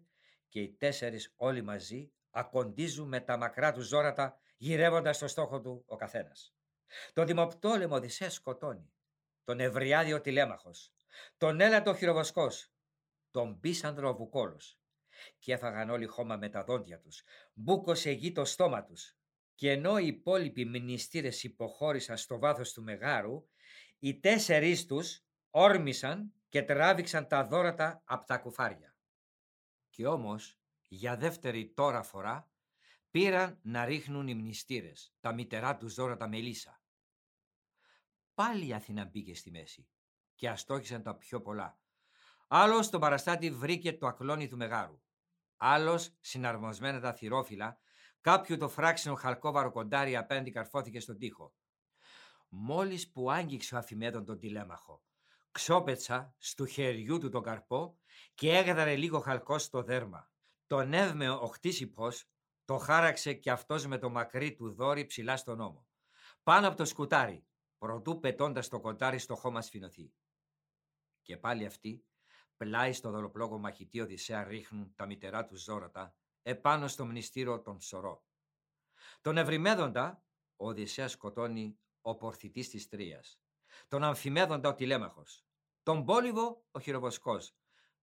και 0.49 0.61
οι 0.61 0.69
τέσσερις 0.69 1.33
όλοι 1.35 1.61
μαζί 1.61 2.11
ακοντίζουν 2.29 3.07
με 3.07 3.19
τα 3.19 3.37
μακρά 3.37 3.71
τους 3.71 3.87
ζώρατα 3.87 4.39
γυρεύοντας 4.57 5.17
το 5.17 5.27
στόχο 5.27 5.61
του 5.61 5.83
ο 5.87 5.95
καθένας. 5.95 6.55
Το 7.13 7.23
δημοπτόλεμο 7.23 7.95
Οδυσσέα 7.95 8.29
σκοτώνει, 8.29 8.91
τον 9.43 9.59
Ευριάδιο 9.59 10.21
τηλέμαχος, 10.21 10.93
τον 11.37 11.61
Έλατο 11.61 11.95
χειροβοσκός, 11.95 12.71
τον 13.37 13.59
πίσανδρο 13.59 14.15
βουκόλος 14.15 14.79
και 15.39 15.53
έφαγαν 15.53 15.89
όλοι 15.89 16.05
χώμα 16.05 16.37
με 16.37 16.49
τα 16.49 16.63
δόντια 16.63 16.99
τους. 16.99 17.23
Μπούκωσε 17.53 18.11
γη 18.11 18.31
το 18.31 18.45
στόμα 18.45 18.83
τους. 18.83 19.17
Και 19.55 19.71
ενώ 19.71 19.97
οι 19.97 20.07
υπόλοιποι 20.07 20.65
μνηστήρες 20.65 21.43
υποχώρησαν 21.43 22.17
στο 22.17 22.39
βάθος 22.39 22.73
του 22.73 22.83
μεγάρου, 22.83 23.47
οι 23.99 24.19
τέσσερις 24.19 24.85
τους 24.85 25.25
όρμησαν 25.49 26.33
και 26.49 26.63
τράβηξαν 26.63 27.27
τα 27.27 27.47
δόρατα 27.47 28.01
από 28.05 28.25
τα 28.25 28.37
κουφάρια. 28.37 28.95
Και 29.89 30.07
όμως, 30.07 30.59
για 30.87 31.17
δεύτερη 31.17 31.73
τώρα 31.73 32.03
φορά, 32.03 32.51
πήραν 33.11 33.59
να 33.61 33.85
ρίχνουν 33.85 34.27
οι 34.27 34.33
μνηστήρες, 34.33 35.15
τα 35.19 35.33
μητερά 35.33 35.77
τους 35.77 35.93
δόρατα 35.93 36.27
μελίσσα. 36.27 36.81
Πάλι 38.33 38.67
η 38.67 38.73
Αθήνα 38.73 39.05
μπήκε 39.05 39.35
στη 39.35 39.51
μέση 39.51 39.87
και 40.35 40.49
αστόχησαν 40.49 41.03
τα 41.03 41.15
πιο 41.15 41.41
πολλά. 41.41 41.79
Άλλος 42.49 42.85
στον 42.85 42.99
παραστάτη 42.99 43.51
βρήκε 43.51 43.93
το 43.93 44.07
ακλόνι 44.07 44.47
του 44.47 44.57
μεγάρου. 44.57 45.01
Άλλος, 45.57 46.17
συναρμοσμένα 46.19 46.99
τα 46.99 47.13
θυρόφυλλα, 47.13 47.79
κάποιου 48.21 48.57
το 48.57 48.69
φράξινο 48.69 49.15
χαλκόβαρο 49.15 49.71
κοντάρι 49.71 50.15
απέναντι 50.15 50.51
καρφώθηκε 50.51 50.99
στον 50.99 51.17
τοίχο. 51.17 51.55
Μόλις 52.49 53.11
που 53.11 53.31
άγγιξε 53.31 53.75
ο 53.75 53.77
αφημέδον 53.77 54.25
τον 54.25 54.39
τηλέμαχο, 54.39 55.03
ξόπετσα 55.51 56.35
στου 56.37 56.65
χεριού 56.65 57.17
του 57.17 57.29
τον 57.29 57.43
καρπό 57.43 57.97
και 58.33 58.57
έγαδαρε 58.57 58.95
λίγο 58.95 59.19
χαλκό 59.19 59.57
στο 59.57 59.83
δέρμα. 59.83 60.31
Τον 60.67 60.93
εύμεο 60.93 61.39
ο 61.41 61.47
χτίσιπος 61.47 62.29
το 62.65 62.77
χάραξε 62.77 63.33
και 63.33 63.51
αυτός 63.51 63.87
με 63.87 63.97
το 63.97 64.09
μακρύ 64.09 64.55
του 64.55 64.73
δόρυ 64.73 65.05
ψηλά 65.05 65.37
στον 65.37 65.59
ώμο. 65.59 65.87
Πάνω 66.43 66.67
από 66.67 66.77
το 66.77 66.85
σκουτάρι, 66.85 67.47
προτού 67.77 68.19
πετώντας 68.19 68.67
το 68.67 68.79
κοντάρι 68.79 69.19
στο 69.19 69.35
χώμα 69.35 69.61
σφινωθεί. 69.61 70.13
Και 71.21 71.37
πάλι 71.37 71.65
αυτοί 71.65 72.06
πλάι 72.57 72.93
στο 72.93 73.11
δολοπλόγο 73.11 73.57
μαχητή 73.57 74.01
Οδυσσέα 74.01 74.43
ρίχνουν 74.43 74.93
τα 74.95 75.05
μητερά 75.05 75.45
τους 75.45 75.63
ζώρατα 75.63 76.15
επάνω 76.41 76.87
στο 76.87 77.05
μνηστήριο 77.05 77.61
των 77.61 77.81
Σωρό. 77.81 78.25
Τον 79.21 79.37
ευρυμέδοντα 79.37 80.23
ο 80.55 80.67
Οδυσσέας 80.67 81.11
σκοτώνει 81.11 81.79
ο 82.01 82.15
πορθητής 82.15 82.69
της 82.69 82.87
Τρίας. 82.87 83.41
Τον 83.87 84.03
αμφιμέδοντα 84.03 84.69
ο 84.69 84.75
τηλέμαχος. 84.75 85.45
Τον 85.83 86.05
πόλυβο 86.05 86.65
ο 86.71 86.79
χειροβοσκός. 86.79 87.55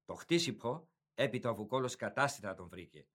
Το 0.05 0.15
χτίσιπο 0.15 0.89
έπειτα 1.15 1.51
ο 1.51 1.55
Βουκόλος 1.55 1.97
κατάστητα 1.97 2.55
τον 2.55 2.69
βρήκε. 2.69 3.09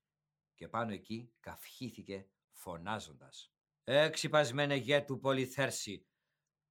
Και 0.56 0.68
πάνω 0.68 0.92
εκεί 0.92 1.34
καυχήθηκε 1.40 2.30
φωνάζοντας. 2.52 3.54
Έξυπασμένε 3.84 4.76
γέ 4.76 5.02
του 5.02 5.20
πολυθέρση, 5.20 6.08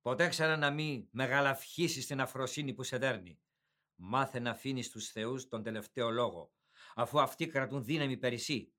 ποτέ 0.01 0.29
ξανά 0.29 0.57
να 0.57 0.71
μην 0.71 1.09
μεγαλαυχήσεις 1.11 2.07
την 2.07 2.21
αφροσύνη 2.21 2.75
που 2.75 2.83
σε 2.83 2.99
δέρνει. 2.99 3.41
Μάθε 4.01 4.39
να 4.39 4.51
αφήνεις 4.51 4.87
στους 4.87 5.11
θεούς 5.11 5.49
τον 5.49 5.63
τελευταίο 5.63 6.11
λόγο, 6.11 6.53
αφού 6.95 7.21
αυτοί 7.21 7.47
κρατούν 7.47 7.85
δύναμη 7.85 8.17
περισσή. 8.17 8.73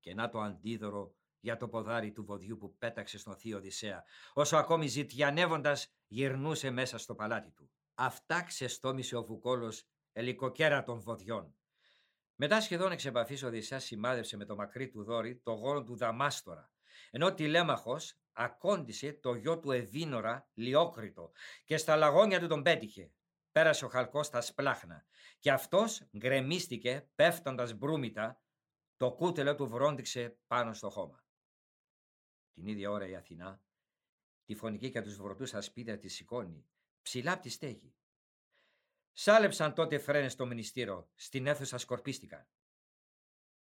Και 0.00 0.14
να 0.14 0.28
το 0.28 0.40
αντίδωρο 0.40 1.14
για 1.40 1.56
το 1.56 1.68
ποδάρι 1.68 2.12
του 2.12 2.24
βοδιού 2.24 2.56
που 2.56 2.76
πέταξε 2.78 3.18
στον 3.18 3.36
θείο 3.36 3.56
Οδυσσέα, 3.56 4.04
όσο 4.32 4.56
ακόμη 4.56 4.86
ζητιανεύοντας 4.86 5.92
γυρνούσε 6.06 6.70
μέσα 6.70 6.98
στο 6.98 7.14
παλάτι 7.14 7.50
του. 7.50 7.70
Αυτά 7.94 8.42
ξεστόμησε 8.42 9.16
ο 9.16 9.24
Βουκόλος 9.24 9.88
ελικοκέρα 10.12 10.82
των 10.82 11.00
βοδιών. 11.00 11.54
Μετά 12.34 12.60
σχεδόν 12.60 12.92
εξ 12.92 13.04
επαφής 13.04 13.42
ο 13.42 13.46
Οδυσσέας 13.46 13.84
σημάδευσε 13.84 14.36
με 14.36 14.44
το 14.44 14.54
μακρύ 14.54 14.88
του 14.88 15.04
δόρυ 15.04 15.40
το 15.42 15.52
γόνο 15.52 15.82
του 15.82 15.96
Δαμάστορα, 15.96 16.72
ενώ 17.10 17.34
τηλέμαχος 17.34 18.18
ακόντισε 18.32 19.12
το 19.12 19.34
γιο 19.34 19.58
του 19.58 19.70
Ευίνορα 19.70 20.50
Λιόκριτο 20.54 21.30
και 21.64 21.76
στα 21.76 21.96
λαγόνια 21.96 22.40
του 22.40 22.46
τον 22.46 22.62
πέτυχε 22.62 23.12
πέρασε 23.58 23.84
ο 23.84 23.88
χαλκός 23.88 24.26
στα 24.26 24.40
σπλάχνα 24.40 25.06
και 25.38 25.50
αυτός 25.50 26.08
γκρεμίστηκε 26.16 27.08
πέφτοντας 27.14 27.74
μπρούμητα 27.74 28.42
το 28.96 29.12
κούτελο 29.12 29.54
του 29.54 29.68
βρόντιξε 29.68 30.38
πάνω 30.46 30.72
στο 30.72 30.90
χώμα. 30.90 31.24
Την 32.54 32.66
ίδια 32.66 32.90
ώρα 32.90 33.08
η 33.08 33.16
Αθηνά, 33.16 33.62
τη 34.44 34.54
φωνική 34.54 34.90
και 34.90 35.02
τους 35.02 35.16
βρωτούς 35.16 35.48
στα 35.48 35.60
σπίτια 35.60 35.98
τη 35.98 36.08
σηκώνει, 36.08 36.66
ψηλά 37.02 37.32
από 37.32 37.42
τη 37.42 37.48
στέγη. 37.48 37.94
Σάλεψαν 39.12 39.74
τότε 39.74 39.98
φρένες 39.98 40.32
στο 40.32 40.46
μνηστήρο, 40.46 41.10
στην 41.14 41.46
αίθουσα 41.46 41.78
σκορπίστηκαν. 41.78 42.48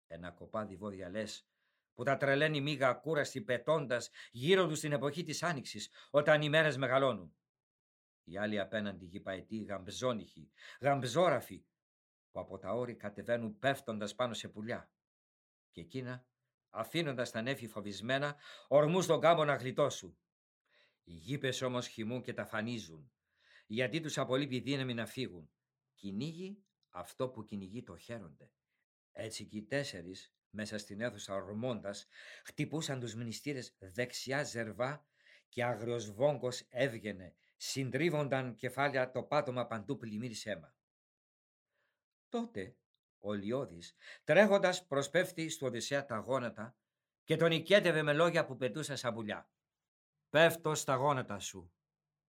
Ένα 0.07 0.31
κοπάδι 0.31 0.77
βόδια 0.77 1.09
λες, 1.09 1.49
που 1.95 2.03
τα 2.03 2.17
τρελαίνει 2.17 2.61
μίγα 2.61 2.89
ακούραστη 2.89 3.41
πετώντας 3.41 4.11
γύρω 4.31 4.67
τους 4.67 4.79
στην 4.79 4.93
εποχή 4.93 5.23
της 5.23 5.43
άνοιξης, 5.43 5.91
όταν 6.11 6.43
οι 6.43 6.49
μέρες 6.49 6.77
μεγαλώνουν. 6.77 7.37
Οι 8.29 8.39
άλλοι 8.39 8.61
απέναντι 8.61 9.05
γηπαετοί 9.05 9.63
γαμπζόνυχοι, 9.63 10.51
γαμπζόραφοι, 10.81 11.65
που 12.31 12.41
από 12.41 12.59
τα 12.59 12.73
όρη 12.73 12.95
κατεβαίνουν 12.95 13.59
πέφτοντας 13.59 14.15
πάνω 14.15 14.35
σε 14.35 14.49
πουλιά. 14.49 14.91
Και 15.71 15.81
εκείνα, 15.81 16.27
αφήνοντας 16.71 17.31
τα 17.31 17.43
νέφη 17.43 17.67
φοβισμένα, 17.67 18.37
ορμούς 18.69 19.05
στον 19.05 19.21
κάμπο 19.21 19.45
να 19.45 19.55
γλιτώσουν. 19.55 20.19
Οι 21.05 21.13
γήπες 21.13 21.63
όμως 21.63 21.87
χυμούν 21.87 22.23
και 22.23 22.33
τα 22.33 22.47
φανίζουν, 22.47 23.13
γιατί 23.67 24.01
τους 24.01 24.19
απολείπει 24.19 24.61
δύναμη 24.61 24.95
να 24.95 25.07
φύγουν. 25.07 25.51
Κυνήγει 25.95 26.65
αυτό 26.91 27.29
που 27.29 27.45
κυνηγεί 27.45 27.83
το 27.83 27.97
χαίρονται. 27.97 28.51
Έτσι 29.13 29.47
και 29.47 29.57
οι 29.57 29.63
τέσσερις, 29.63 30.35
μέσα 30.51 30.79
στην 30.79 31.01
αίθουσα 31.01 31.35
ορμώντας, 31.35 32.07
χτυπούσαν 32.45 33.01
τους 33.01 33.15
μνηστήρες 33.15 33.77
δεξιά 33.79 34.45
ζερβά 34.45 35.07
και 35.49 35.65
άγριος 35.65 36.13
βόγκος 36.13 36.61
έβγαινε, 36.69 37.35
συντρίβονταν 37.57 38.55
κεφάλια 38.55 39.11
το 39.11 39.23
πάτωμα 39.23 39.67
παντού 39.67 39.97
πλημμύρισε 39.97 40.51
αίμα. 40.51 40.75
Τότε 42.29 42.77
ο 43.19 43.33
Λιώδης, 43.33 43.95
τρέχοντας 44.25 44.87
προσπέφτει 44.87 45.49
στο 45.49 45.67
Οδυσσέα 45.67 46.07
τα 46.07 46.17
γόνατα 46.17 46.77
και 47.25 47.37
τον 47.37 47.51
οικέτευε 47.51 48.03
με 48.03 48.13
λόγια 48.13 48.45
που 48.45 48.57
πετούσαν 48.57 48.97
σαν 48.97 49.15
πουλιά. 49.15 49.51
«Πέφτω 50.29 50.75
στα 50.75 50.95
γόνατα 50.95 51.39
σου», 51.39 51.73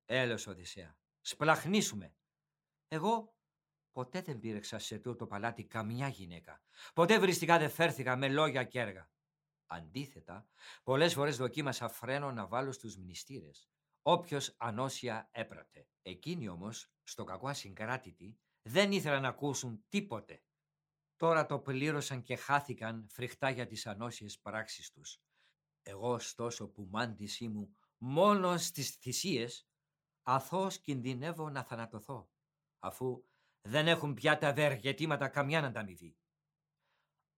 έλεος 0.05 0.47
Οδυσσέα, 0.47 0.97
«σπλαχνίσουμε». 1.21 2.15
Εγώ 2.87 3.35
ποτέ 3.91 4.21
δεν 4.21 4.39
πήρεξα 4.39 4.79
σε 4.79 4.99
τούτο 4.99 5.27
παλάτι 5.27 5.63
καμιά 5.65 6.07
γυναίκα. 6.07 6.61
Ποτέ 6.93 7.19
βριστικά 7.19 7.57
δεν 7.57 7.69
φέρθηκα 7.69 8.15
με 8.15 8.29
λόγια 8.29 8.63
και 8.63 8.79
έργα. 8.79 9.09
Αντίθετα, 9.65 10.47
πολλές 10.83 11.13
φορές 11.13 11.37
δοκίμασα 11.37 11.87
φρένο 11.87 12.31
να 12.31 12.47
βάλω 12.47 12.71
στους 12.71 12.97
μνηστήρες. 12.97 13.69
Όποιος 14.09 14.55
ανώσια 14.57 15.29
έπρατε. 15.31 15.87
Εκείνοι 16.01 16.47
όμως, 16.47 16.91
στο 17.03 17.23
κακό 17.23 17.47
ασυγκράτητη, 17.47 18.39
δεν 18.61 18.91
ήθελαν 18.91 19.21
να 19.21 19.27
ακούσουν 19.27 19.85
τίποτε. 19.89 20.43
Τώρα 21.15 21.45
το 21.45 21.59
πλήρωσαν 21.59 22.21
και 22.21 22.35
χάθηκαν 22.35 23.07
φρικτά 23.09 23.49
για 23.49 23.67
τις 23.67 23.87
ανώσιες 23.87 24.39
πράξεις 24.39 24.91
τους. 24.91 25.21
Εγώ 25.81 26.09
ωστόσο 26.09 26.67
που 26.67 26.87
μάντησή 26.91 27.47
μου 27.47 27.75
μόνο 27.97 28.57
στις 28.57 28.89
θυσίες, 28.89 29.67
αθώς 30.23 30.79
κινδυνεύω 30.79 31.49
να 31.49 31.63
θανατωθώ, 31.63 32.29
αφού 32.79 33.23
δεν 33.61 33.87
έχουν 33.87 34.13
πια 34.13 34.37
τα 34.37 34.47
ευεργετήματα 34.47 35.27
καμιά 35.27 35.65
ανταμοιβή. 35.65 36.17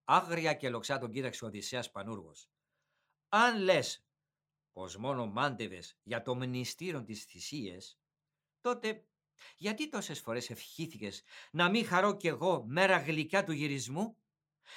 Άγρια 0.04 0.54
και 0.54 0.70
λοξά 0.70 0.98
τον 0.98 1.12
κοίταξε 1.12 1.46
ο 1.46 1.48
Οδυσσέας 1.48 1.92
Πανούργος. 1.92 2.50
Αν 3.30 3.60
λες 3.60 4.09
πως 4.80 4.98
μόνο 4.98 5.26
μάντευες 5.26 5.98
για 6.04 6.22
το 6.22 6.36
μνηστήριο 6.36 7.04
της 7.04 7.24
θυσίες, 7.24 8.00
τότε 8.62 9.06
γιατί 9.58 9.90
τόσες 9.90 10.20
φορές 10.20 10.50
ευχήθηκες 10.50 11.24
να 11.52 11.70
μην 11.70 11.86
χαρώ 11.86 12.16
κι 12.16 12.28
εγώ 12.28 12.64
μέρα 12.68 12.98
γλυκιά 12.98 13.44
του 13.44 13.52
γυρισμού, 13.52 14.18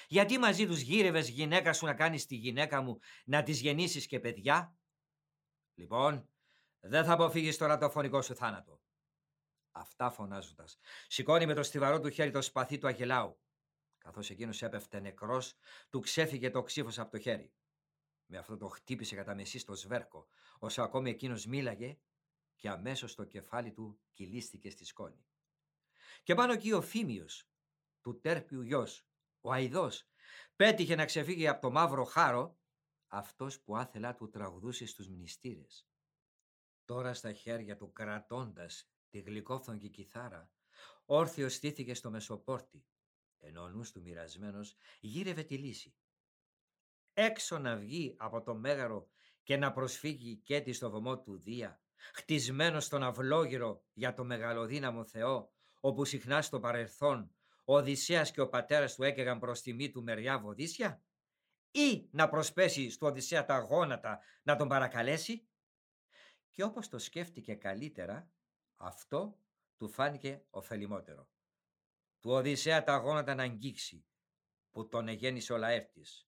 γιατί 0.08 0.38
μαζί 0.38 0.66
τους 0.66 0.80
γύρευες 0.80 1.28
γυναίκα 1.28 1.72
σου 1.72 1.86
να 1.86 1.94
κάνεις 1.94 2.26
τη 2.26 2.34
γυναίκα 2.34 2.80
μου 2.80 2.98
να 3.24 3.42
τις 3.42 3.60
γεννήσεις 3.60 4.06
και 4.06 4.20
παιδιά; 4.20 4.76
Λοιπόν, 5.74 6.28
δεν 6.80 7.04
θα 7.04 7.12
αποφύγεις 7.12 7.56
τώρα 7.56 7.78
το 7.78 7.90
φωνικό 7.90 8.22
σου 8.22 8.34
θάνατο. 8.34 8.80
Αυτά 9.70 10.10
φωνάζοντας, 10.10 10.78
σηκώνει 11.06 11.46
με 11.46 11.54
το 11.54 11.62
στιβαρό 11.62 12.00
του 12.00 12.08
χέρι 12.08 12.30
το 12.30 12.42
σπαθί 12.42 12.78
του 12.78 12.86
Αγελάου. 12.86 13.40
Καθώς 13.98 14.30
εκείνος 14.30 14.62
έπεφτε 14.62 15.00
νεκρός, 15.00 15.54
του 15.90 16.00
ξέφυγε 16.00 16.50
το 16.50 16.62
ξύφος 16.62 16.98
από 16.98 17.10
το 17.10 17.18
χέρι. 17.18 17.52
Με 18.34 18.38
αυτό 18.38 18.56
το 18.56 18.68
χτύπησε 18.68 19.14
κατά 19.14 19.34
μεσή 19.34 19.58
στο 19.58 19.74
σβέρκο, 19.74 20.26
όσο 20.58 20.82
ακόμη 20.82 21.10
εκείνος 21.10 21.46
μίλαγε 21.46 21.98
και 22.56 22.68
αμέσως 22.68 23.14
το 23.14 23.24
κεφάλι 23.24 23.72
του 23.72 24.00
κυλίστηκε 24.12 24.70
στη 24.70 24.84
σκόνη. 24.84 25.26
Και 26.22 26.34
πάνω 26.34 26.52
εκεί 26.52 26.72
ο 26.72 26.82
Φίμιος, 26.82 27.50
του 28.00 28.20
Τέρπιου 28.20 28.62
γιος, 28.62 29.06
ο 29.40 29.54
Αιδός, 29.54 30.08
πέτυχε 30.56 30.94
να 30.94 31.04
ξεφύγει 31.04 31.48
από 31.48 31.60
το 31.60 31.70
μαύρο 31.70 32.04
χάρο, 32.04 32.58
αυτός 33.06 33.60
που 33.60 33.76
άθελά 33.76 34.14
του 34.14 34.30
τραγουδούσε 34.30 34.86
στους 34.86 35.08
μνηστήρες. 35.08 35.88
Τώρα 36.84 37.14
στα 37.14 37.32
χέρια 37.32 37.76
του 37.76 37.92
κρατώντας 37.92 38.90
τη 39.10 39.20
γλυκόφθονη 39.20 39.88
κιθάρα, 39.88 40.50
όρθιος 41.04 41.54
στήθηκε 41.54 41.94
στο 41.94 42.10
μεσοπόρτι, 42.10 42.84
ενώ 43.38 43.62
ο 43.62 43.68
νους 43.68 43.92
του 43.92 44.02
μοιρασμένος 44.02 44.74
γύρευε 45.00 45.42
τη 45.42 45.58
λύση. 45.58 45.94
Έξω 47.14 47.58
να 47.58 47.76
βγει 47.76 48.14
από 48.18 48.42
το 48.42 48.54
μέγαρο 48.54 49.08
και 49.42 49.56
να 49.56 49.72
προσφύγει 49.72 50.36
και 50.36 50.72
στο 50.72 50.90
βωμό 50.90 51.20
του 51.20 51.38
Δία, 51.38 51.80
χτισμένο 52.14 52.80
στον 52.80 53.02
αυλόγυρο 53.02 53.84
για 53.92 54.14
το 54.14 54.24
μεγαλοδύναμο 54.24 55.04
Θεό, 55.04 55.52
όπου 55.80 56.04
συχνά 56.04 56.42
στο 56.42 56.60
παρελθόν 56.60 57.34
ο 57.64 57.76
Οδυσσέας 57.76 58.30
και 58.30 58.40
ο 58.40 58.48
πατέρας 58.48 58.94
του 58.94 59.02
έκαιγαν 59.02 59.38
προς 59.38 59.60
τιμή 59.60 59.90
του 59.90 60.02
μεριά 60.02 60.38
βοδίσια, 60.38 61.02
ή 61.70 62.08
να 62.10 62.28
προσπέσει 62.28 62.90
στο 62.90 63.06
Οδυσσέα 63.06 63.44
τα 63.44 63.58
γόνατα 63.58 64.20
να 64.42 64.56
τον 64.56 64.68
παρακαλέσει; 64.68 65.46
Και 66.50 66.62
όπως 66.62 66.88
το 66.88 66.98
σκέφτηκε 66.98 67.54
καλύτερα, 67.54 68.30
αυτό 68.76 69.38
του 69.76 69.88
φάνηκε 69.88 70.44
ωφελημότερο. 70.50 71.28
Του 72.20 72.30
Οδυσσέα 72.30 72.84
τα 72.84 72.96
γόνατα 72.96 73.34
να 73.34 73.42
αγγίξει, 73.42 74.04
που 74.70 74.88
τον 74.88 75.08
εγέννησε 75.08 75.52
ο 75.52 75.56
Λαέρτης. 75.56 76.26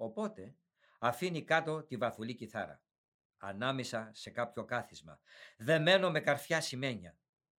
Οπότε 0.00 0.56
αφήνει 0.98 1.44
κάτω 1.44 1.82
τη 1.82 1.96
βαθουλή 1.96 2.34
κιθάρα 2.34 2.82
ανάμεσα 3.38 4.10
σε 4.14 4.30
κάποιο 4.30 4.64
κάθισμα, 4.64 5.20
δεμένο 5.56 6.10
με 6.10 6.20
καρφιά 6.20 6.60
σημαίνια 6.60 7.18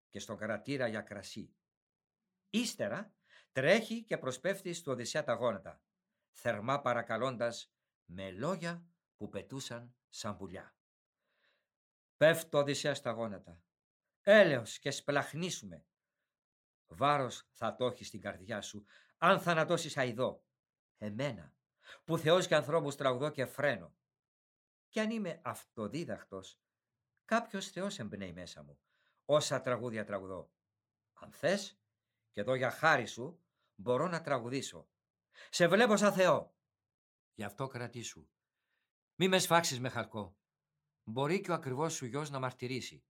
και 0.10 0.20
στον 0.20 0.38
κρατήρα 0.38 0.88
για 0.88 1.02
κρασί. 1.02 1.54
Ύστερα 2.50 3.14
τρέχει 3.52 4.04
και 4.04 4.18
προσπέφτει 4.18 4.74
στο 4.74 4.92
Οδυσσέα 4.92 5.24
τα 5.24 5.34
γόνατα, 5.34 5.82
θερμά 6.32 6.82
παρακαλώντας 6.82 7.74
με 8.06 8.32
λόγια 8.32 8.86
που 9.16 9.30
πετούσαν 9.30 9.96
σαν 10.10 10.38
πουλιά. 10.38 10.76
Πέφτω 12.18 12.58
Οδυσσέα 12.58 12.94
στα 12.94 13.12
γόνατα. 13.12 13.62
Έλεος 14.22 14.80
και 14.80 14.92
σπλαχνίσουμε. 14.92 15.86
Βάρος 16.88 17.50
θα 17.52 17.76
το 17.76 17.86
έχει 17.86 18.04
στην 18.04 18.22
καρδιά 18.22 18.62
σου, 18.62 18.86
αν 19.18 19.40
θανατώσεις 19.40 19.98
αηδό. 19.98 20.44
Εμένα, 20.98 21.54
που 22.06 22.18
Θεός 22.18 22.48
και 22.48 22.56
ανθρώπους 22.56 22.96
τραγουδώ 22.96 23.30
και 23.30 23.46
φρένω. 23.46 23.94
Κι 24.90 25.00
αν 25.00 25.10
είμαι 25.10 25.40
αυτοδίδακτος, 25.44 26.60
κάποιος 27.26 27.68
Θεός 27.68 28.00
εμπνέει 28.00 28.34
μέσα 28.34 28.64
μου, 28.64 28.80
όσα 29.26 29.62
τραγούδια 29.62 30.06
τραγουδώ. 30.06 30.52
Αν 31.14 31.32
θες, 31.32 31.80
και 32.32 32.42
εδώ 32.42 32.56
για 32.56 32.72
χάρη 32.72 33.06
σου, 33.06 33.44
μπορώ 33.76 34.08
να 34.08 34.22
τραγουδήσω. 34.22 34.90
Σε 35.50 35.68
βλέπω 35.68 35.98
σαν 35.98 36.14
Θεό. 36.14 36.54
Γι' 37.34 37.44
αυτό 37.44 37.68
κρατήσου. 37.68 38.28
Μη 39.16 39.28
με 39.28 39.40
σφάξεις 39.40 39.80
με 39.80 39.90
χαλκό. 39.90 40.38
Μπορεί 41.04 41.42
και 41.42 41.52
ο 41.52 41.54
ακριβώς 41.54 41.94
σου 41.94 42.06
γιος 42.06 42.30
να 42.30 42.40
μαρτυρήσει. 42.40 43.04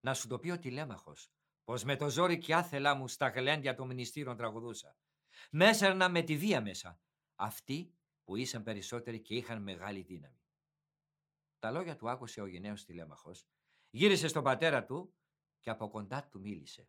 Να 0.00 0.14
σου 0.14 0.28
το 0.28 0.38
πει 0.38 0.50
ο 0.50 0.58
τηλέμαχος, 0.58 1.32
πως 1.64 1.84
με 1.84 1.96
το 1.96 2.08
ζόρι 2.08 2.38
και 2.38 2.54
άθελά 2.54 2.94
μου 2.94 3.08
στα 3.08 3.28
γλέντια 3.28 3.74
των 3.74 3.86
μνηστήρων 3.86 4.36
τραγουδούσα. 4.36 4.96
Μέσερνα 5.50 6.08
με 6.08 6.22
τη 6.22 6.36
βία 6.36 6.60
μέσα. 6.60 7.00
Αυτοί 7.34 7.94
που 8.24 8.36
ήσαν 8.36 8.62
περισσότεροι 8.62 9.20
και 9.20 9.34
είχαν 9.34 9.62
μεγάλη 9.62 10.02
δύναμη. 10.02 10.42
Τα 11.58 11.70
λόγια 11.70 11.96
του 11.96 12.10
άκουσε 12.10 12.40
ο 12.40 12.46
γενναίος 12.46 12.84
τηλέμαχος, 12.84 13.46
γύρισε 13.90 14.28
στον 14.28 14.42
πατέρα 14.42 14.84
του 14.84 15.14
και 15.60 15.70
από 15.70 15.88
κοντά 15.88 16.28
του 16.28 16.40
μίλησε. 16.40 16.88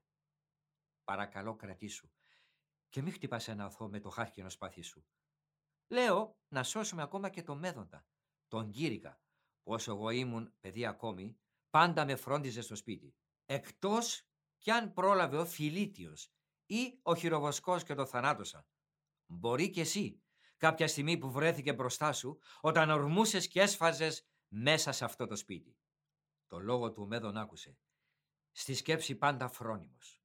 «Παρακαλώ 1.03 1.55
κρατήσου 1.55 2.09
και 2.89 3.01
μην 3.01 3.13
χτυπάς 3.13 3.47
ένα 3.47 3.65
οθό 3.65 3.89
με 3.89 3.99
το 3.99 4.09
χάρκινο 4.09 4.49
σπαθί 4.49 4.81
σου. 4.81 5.05
Λέω 5.87 6.37
να 6.47 6.63
σώσουμε 6.63 7.01
ακόμα 7.01 7.29
και 7.29 7.43
τον 7.43 7.57
Μέδοντα, 7.57 8.05
τον 8.47 8.71
Κύρικα, 8.71 9.21
που 9.63 9.71
όσο 9.71 9.91
εγώ 9.91 10.09
ήμουν 10.09 10.53
παιδί 10.59 10.85
ακόμη, 10.85 11.39
πάντα 11.69 12.05
με 12.05 12.15
φρόντιζε 12.15 12.61
στο 12.61 12.75
σπίτι. 12.75 13.15
Εκτός 13.45 14.27
κι 14.57 14.71
αν 14.71 14.93
πρόλαβε 14.93 15.37
ο 15.37 15.45
Φιλίτιος 15.45 16.33
ή 16.65 16.99
ο 17.01 17.15
χειροβοσκός 17.15 17.83
και 17.83 17.93
το 17.93 18.05
θανάτωσα. 18.05 18.67
Μπορεί 19.25 19.69
κι 19.69 19.79
εσύ, 19.79 20.23
κάποια 20.57 20.87
στιγμή 20.87 21.17
που 21.17 21.31
βρέθηκε 21.31 21.73
μπροστά 21.73 22.13
σου, 22.13 22.39
όταν 22.61 22.89
ορμούσες 22.89 23.47
και 23.47 23.61
έσφαζες 23.61 24.27
μέσα 24.47 24.91
σε 24.91 25.05
αυτό 25.05 25.27
το 25.27 25.35
σπίτι. 25.35 25.77
Το 26.47 26.59
λόγο 26.59 26.91
του 26.91 27.07
Μέδων 27.07 27.37
άκουσε. 27.37 27.77
Στη 28.51 28.73
σκέψη 28.73 29.15
πάντα 29.15 29.49
φρόνιμος. 29.49 30.19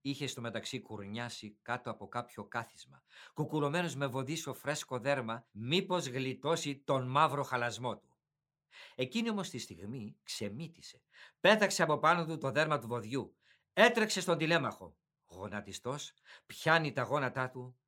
είχες 0.00 0.30
στο 0.30 0.40
μεταξύ 0.40 0.80
κουρνιάσει 0.80 1.58
κάτω 1.62 1.90
από 1.90 2.08
κάποιο 2.08 2.44
κάθισμα, 2.44 3.02
κουκουλωμένος 3.34 3.94
με 3.94 4.06
βοδίσιο 4.06 4.54
φρέσκο 4.54 4.98
δέρμα, 4.98 5.46
μήπως 5.50 6.06
γλιτώσει 6.06 6.76
τον 6.76 7.08
μαύρο 7.08 7.42
χαλασμό 7.42 7.98
του. 7.98 8.08
Εκείνη 8.94 9.30
όμως 9.30 9.50
τη 9.50 9.58
στιγμή 9.58 10.16
ξεμύτησε, 10.22 11.02
πέταξε 11.40 11.82
από 11.82 11.98
πάνω 11.98 12.26
του 12.26 12.38
το 12.38 12.50
δέρμα 12.50 12.78
του 12.78 12.86
βοδιού, 12.86 13.36
έτρεξε 13.72 14.20
στον 14.20 14.38
τηλέμαχο. 14.38 14.96
Γονατιστός 15.26 16.12
πιάνει 16.46 16.92
τα 16.92 17.02
γόνατά 17.02 17.50
του 17.50 17.78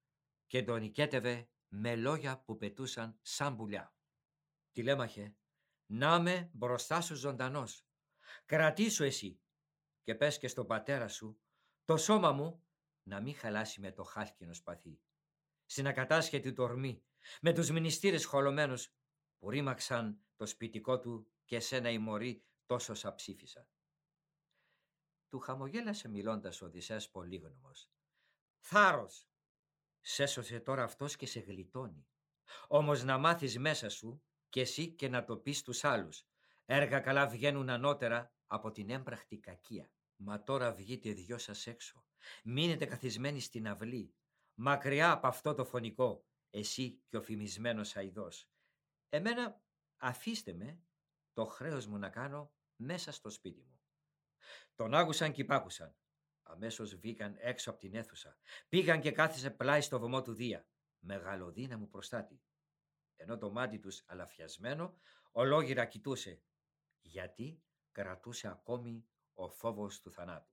και 0.47 0.63
τον 0.63 0.81
νικέτευε 0.81 1.49
με 1.75 1.97
λόγια 1.97 2.39
που 2.39 2.57
πετούσαν 2.57 3.19
σαν 3.23 3.57
πουλιά. 3.57 3.95
Τηλέμαχε, 4.73 5.37
να 5.87 6.21
με 6.21 6.51
μπροστά 6.53 7.01
σου 7.01 7.15
ζωντανός. 7.15 7.87
Κρατήσου 8.47 9.05
εσύ 9.05 9.41
και 10.03 10.15
πες 10.15 10.39
και 10.39 10.49
στον 10.49 10.67
πατέρα 10.67 11.09
σου 11.09 11.41
το 11.85 11.97
σώμα 11.97 12.33
μου 12.33 12.65
να 13.03 13.21
μην 13.21 13.35
χαλάσει 13.35 13.81
με 13.81 13.93
το 13.93 14.03
χάλκινο 14.03 14.55
σπαθί. 14.55 15.01
Στην 15.67 15.87
ακατάσχετη 15.87 16.53
τορμή, 16.53 17.05
με 17.41 17.53
τους 17.53 17.71
μνηστήρες 17.71 18.25
χολωμένους 18.25 18.95
που 19.39 19.51
ρήμαξαν 19.51 20.21
το 20.37 20.47
σπιτικό 20.47 21.01
του 21.01 21.33
και 21.45 21.61
σένα 21.61 21.91
η 21.91 21.99
μωρή 21.99 22.45
τόσο 22.67 22.95
σαψήφισα. 22.95 23.69
Του 25.29 25.39
χαμογέλασε 25.39 26.09
μιλώντας 26.09 26.63
ο 26.63 26.67
Οδυσσέας 26.67 27.11
πολύγνωμος. 27.11 27.91
Θάρρος! 28.59 29.32
Σέσωσε 30.05 30.61
τώρα 30.61 30.83
αυτός 30.83 31.17
και 31.17 31.27
σε 31.27 31.41
γλιτώνει. 31.41 32.07
Όμως 32.67 33.03
να 33.03 33.19
μάθεις 33.19 33.59
μέσα 33.59 33.89
σου 33.89 34.23
και 34.49 34.61
εσύ 34.61 34.93
και 34.93 35.09
να 35.09 35.25
το 35.25 35.37
πεις 35.37 35.63
τους 35.63 35.85
άλλους. 35.85 36.27
Έργα 36.65 37.01
καλά 37.01 37.27
βγαίνουν 37.27 37.69
ανώτερα 37.69 38.35
από 38.47 38.71
την 38.71 38.91
έμπραχτη 38.91 39.39
κακία. 39.39 39.91
Μα 40.17 40.43
τώρα 40.43 40.73
βγείτε 40.73 41.13
δυο 41.13 41.39
σας 41.39 41.67
έξω. 41.67 42.05
Μείνετε 42.45 42.85
καθισμένοι 42.85 43.41
στην 43.41 43.69
αυλή. 43.69 44.15
Μακριά 44.55 45.11
από 45.11 45.27
αυτό 45.27 45.55
το 45.55 45.65
φωνικό. 45.65 46.25
Εσύ 46.51 47.03
και 47.07 47.17
ο 47.17 47.23
φημισμένος 47.23 47.97
αηδός. 47.97 48.49
Εμένα 49.09 49.63
αφήστε 49.97 50.53
με 50.53 50.83
το 51.33 51.45
χρέος 51.45 51.87
μου 51.87 51.99
να 51.99 52.09
κάνω 52.09 52.53
μέσα 52.77 53.13
στο 53.13 53.31
σπίτι 53.31 53.63
μου. 53.63 53.81
Τον 54.75 54.95
άκουσαν 54.95 55.33
και 55.33 55.41
υπάκουσαν. 55.43 55.97
Αμέσως 56.53 56.95
βγήκαν 56.95 57.37
έξω 57.39 57.71
από 57.71 57.79
την 57.79 57.95
αίθουσα. 57.95 58.37
Πήγαν 58.69 59.01
και 59.01 59.11
κάθισε 59.11 59.51
πλάι 59.51 59.81
στο 59.81 59.99
βωμό 59.99 60.23
του 60.23 60.35
Δία. 60.35 60.67
Μεγαλοδύναμο 60.99 61.87
προστάτη. 61.87 62.43
Ενώ 63.17 63.39
το 63.39 63.51
μάτι 63.51 63.79
τους 63.79 64.05
αλαφιασμένο, 64.07 64.95
ολόγυρα 65.33 65.85
κοιτούσε. 65.85 66.43
Γιατί 67.01 67.63
κρατούσε 67.93 68.49
ακόμη 68.49 69.07
ο 69.35 69.51
φόβος 69.51 70.01
του 70.01 70.13
θανάτου. 70.13 70.53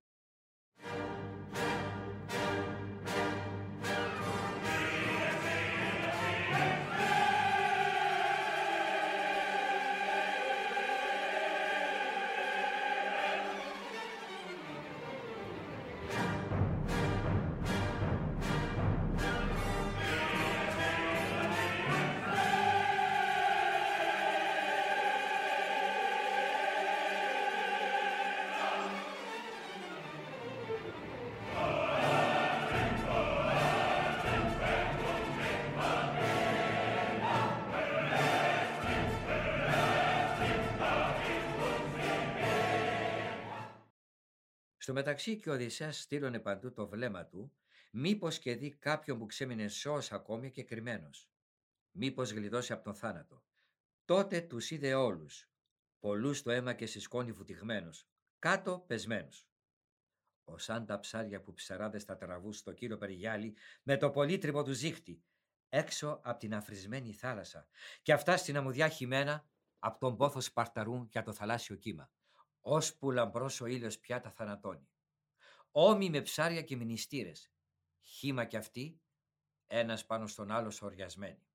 Στο 44.90 44.98
μεταξύ 44.98 45.36
και 45.36 45.50
ο 45.50 45.54
Οδυσσέας 45.54 46.00
στείλωνε 46.00 46.40
παντού 46.40 46.72
το 46.74 46.88
βλέμμα 46.88 47.26
του, 47.26 47.54
μήπως 47.92 48.40
και 48.40 48.56
δει 48.56 48.70
κάποιον 48.70 49.18
που 49.18 49.26
ξέμεινε 49.26 49.68
σώος 49.68 50.12
ακόμη 50.12 50.52
και 50.52 50.64
κρυμμένος. 50.64 51.30
Μήπως 51.92 52.32
γλιτώσει 52.32 52.74
από 52.74 52.84
τον 52.84 52.96
θάνατο. 52.96 53.44
Τότε 54.06 54.42
τους 54.42 54.72
είδε 54.72 54.94
όλους, 54.94 55.50
πολλούς 56.00 56.38
στο 56.38 56.52
αίμα 56.52 56.74
και 56.74 56.86
στη 56.86 57.00
σκόνη 57.00 57.32
βουτυγμένους, 57.32 58.08
κάτω 58.40 58.84
πεσμένους. 58.88 59.48
Ο 60.44 60.58
σαν 60.58 60.86
τα 60.86 61.00
ψάρια 61.00 61.42
που 61.42 61.54
ψαράδες 61.54 62.02
στα 62.02 62.18
τραβού 62.18 62.54
στο 62.54 62.74
κύριο 62.74 62.98
περιγιάλι 62.98 63.56
με 63.84 63.98
το 63.98 64.10
πολύτρυπο 64.10 64.64
του 64.64 64.74
ζύχτη, 64.74 65.24
έξω 65.70 66.20
από 66.24 66.40
την 66.40 66.56
αφρισμένη 66.56 67.14
θάλασσα 67.14 67.68
και 68.02 68.14
αυτά 68.14 68.38
στην 68.38 68.58
αμμουδιά 68.58 68.90
χειμένα 68.90 69.50
από 69.80 70.00
τον 70.00 70.18
πόθος 70.18 70.46
Σπαρταρού 70.46 71.04
για 71.04 71.24
το 71.24 71.34
θαλάσσιο 71.34 71.76
κύμα 71.76 72.12
ώσπου 72.70 73.12
λαμπρός 73.12 73.62
ο 73.62 73.66
ήλιος 73.66 74.00
πια 74.00 74.20
τα 74.20 74.32
θανατώνει. 74.32 74.90
Όμοι 75.72 76.10
με 76.10 76.22
ψάρια 76.22 76.62
και 76.62 76.76
μνηστήρες, 76.76 77.52
χήμα 78.02 78.46
κι 78.46 78.58
αυτοί, 78.58 79.02
ένας 79.68 80.06
πάνω 80.06 80.28
στον 80.28 80.52
άλλο 80.52 80.70
σοριασμένοι. 80.70 81.48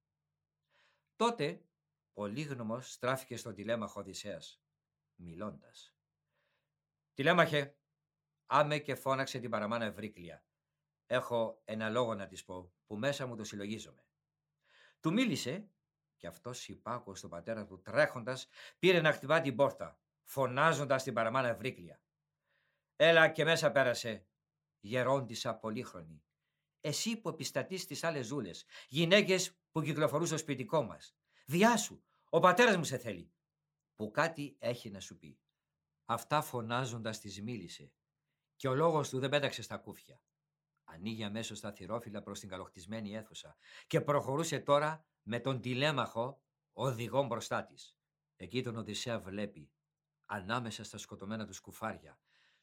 Τότε, 1.17 1.65
πολύγνωμος 2.13 2.93
στράφηκε 2.93 3.37
στον 3.37 3.55
τηλέμαχο 3.55 4.01
Οδυσσέας, 4.01 4.63
μιλώντας. 5.15 5.95
«Τηλέμαχε, 7.15 7.77
άμε 8.47 8.79
και 8.79 8.95
φώναξε 8.95 9.39
την 9.39 9.51
παραμάνα 9.51 9.85
Ευρύκλια. 9.85 10.45
Έχω 11.07 11.61
ένα 11.65 11.91
λόγο 11.91 12.15
να 12.15 12.27
της 12.27 12.45
πω, 12.45 12.73
που 12.87 12.97
μέσα 12.97 13.27
μου 13.27 13.37
το 13.37 13.45
συλλογίζομαι». 13.45 14.07
Του 15.01 15.13
μίλησε 15.13 15.69
και 16.17 16.27
αυτός 16.27 16.69
υπάκουος 16.69 17.19
στον 17.19 17.31
πατέρα 17.31 17.65
του 17.67 17.83
τρέχοντας 17.83 18.49
πήρε 18.79 19.01
να 19.01 19.13
χτυπά 19.13 19.41
την 19.41 19.57
πόρτα 19.57 20.04
φωνάζοντας 20.25 21.03
την 21.03 21.15
παραμάνα 21.15 21.49
Ευρύκλια. 21.49 22.01
Έλα 22.97 23.29
και 23.29 23.45
μέσα 23.45 23.71
πέρασε, 23.71 24.27
γερόντισα 24.81 25.55
πολύχρονη. 25.55 26.25
Εσύ 26.81 27.17
που 27.21 27.29
επιστατείς 27.29 27.83
στις 27.83 28.05
άλλες 28.05 28.27
ζούλες, 28.27 28.65
γυναίκες 28.89 29.59
που 29.71 29.83
κυκλοφορούν 29.83 30.27
στο 30.27 30.37
σπιτικό 30.37 30.83
μας. 30.83 31.17
Διάσου, 31.47 32.03
ο 32.31 32.39
πατέρας 32.39 32.77
μου 32.77 32.85
σε 32.85 32.99
θέλει. 32.99 33.33
Που 33.95 34.11
κάτι 34.11 34.57
έχει 34.59 34.91
να 34.91 35.01
σου 35.01 35.19
πει. 35.19 35.39
Αυτά 36.05 36.43
φωνάζοντας 36.43 37.21
της 37.21 37.43
μίλησε 37.43 37.93
και 38.57 38.69
ο 38.69 38.75
λόγος 38.75 39.09
του 39.09 39.19
δεν 39.19 39.31
πέταξε 39.31 39.63
στα 39.63 39.77
κούφια. 39.77 40.23
Ανοίγει 40.85 41.25
αμέσως 41.25 41.61
τα 41.61 41.73
θηρόφυλλα 41.73 42.23
προς 42.23 42.41
την 42.41 42.49
καλοχτισμένη 42.49 43.15
αίθουσα 43.15 43.57
και 43.87 44.01
προχωρούσε 44.01 44.59
τώρα 44.59 45.07
με 45.23 45.41
τον 45.41 45.61
τηλέμαχο 45.61 46.43
οδηγό 46.73 47.27
μπροστά 47.27 47.65
της. 47.65 47.97
Εκεί 48.37 48.63
τον 48.63 48.77
Οδυσσέα 48.77 49.21
βλέπει 49.21 49.71
ανάμεσα 50.35 50.85
στα 50.85 50.99
σκοτωμένα 50.99 51.47
τους 51.47 51.57
σκουφάρια, 51.57 52.19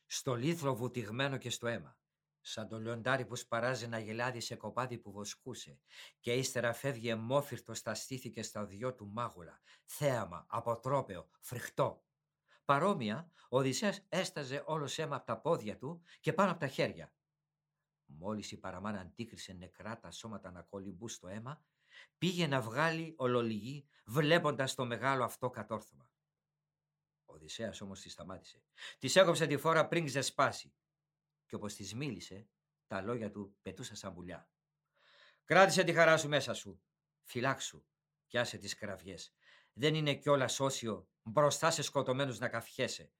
στο 0.06 0.36
λίθρο 0.36 0.76
βουτυγμένο 0.76 1.38
και 1.38 1.50
στο 1.50 1.68
αίμα, 1.68 1.98
σαν 2.42 2.68
το 2.68 2.80
λιοντάρι 2.80 3.26
που 3.26 3.36
σπαράζει 3.36 3.84
ένα 3.84 4.00
γελάδι 4.00 4.40
σε 4.40 4.56
κοπάδι 4.56 4.98
που 4.98 5.12
βοσκούσε 5.12 5.80
και 6.20 6.34
ύστερα 6.34 6.74
φεύγει 6.74 7.10
εμόφυρτο 7.10 7.74
στα 7.74 7.94
στήθη 7.94 8.30
και 8.30 8.44
στα 8.44 8.66
δυο 8.66 8.94
του 8.94 9.08
μάγουλα, 9.08 9.62
θέαμα, 9.84 10.46
αποτρόπαιο, 10.50 11.30
φρικτό. 11.40 12.06
Παρόμοια, 12.66 13.32
ο 13.50 13.58
Οδυσσέας 13.58 14.06
έσταζε 14.10 14.64
όλο 14.66 14.90
αίμα 14.96 15.16
από 15.16 15.26
τα 15.26 15.38
πόδια 15.38 15.78
του 15.78 16.02
και 16.20 16.34
πάνω 16.34 16.52
από 16.52 16.60
τα 16.60 16.68
χέρια. 16.68 17.14
Μόλις 18.06 18.52
η 18.52 18.58
παραμάνα 18.58 19.00
αντίκρισε 19.00 19.54
νεκρά 19.54 20.00
τα 20.00 20.12
σώματα 20.12 20.52
να 20.52 20.62
κολυμπού 20.62 21.08
στο 21.08 21.28
αίμα, 21.28 21.64
πήγε 22.18 22.48
να 22.48 22.62
βγάλει 22.62 23.14
ολολιγή 23.18 23.88
βλέποντας 24.06 24.76
το 24.76 24.86
μεγάλο 24.86 25.24
αυτό 25.24 25.50
κατόρθωμα. 25.50 26.11
Ο 27.32 27.34
Οδυσσέας 27.34 27.82
όμως 27.82 28.02
τη 28.02 28.10
σταμάτησε. 28.10 28.64
Της 29.00 29.16
έκοψε 29.16 29.48
τη 29.48 29.58
φόρα 29.58 29.88
πριν 29.88 30.06
ξεσπάσει. 30.06 30.74
Και 31.46 31.56
όπως 31.56 31.74
της 31.74 31.94
μίλησε, 31.94 32.48
τα 32.88 33.02
λόγια 33.02 33.32
του 33.32 33.56
πετούσαν 33.62 33.96
σαν 33.96 34.14
πουλιά. 34.14 34.50
Κράτησε 35.46 35.84
τη 35.84 35.94
χαρά 35.94 36.18
σου 36.18 36.28
μέσα 36.28 36.54
σου. 36.54 36.82
Φυλάξου. 37.24 37.86
Πιάσε 38.28 38.58
τις 38.58 38.76
κραυγές. 38.76 39.34
Δεν 39.74 39.96
είναι 39.96 40.14
κιόλας 40.14 40.60
όσιο 40.60 41.10
μπροστά 41.24 41.72
σε 41.72 41.82
σκοτωμένους 41.82 42.40
να 42.40 42.48
καφιέσαι. 42.48 43.12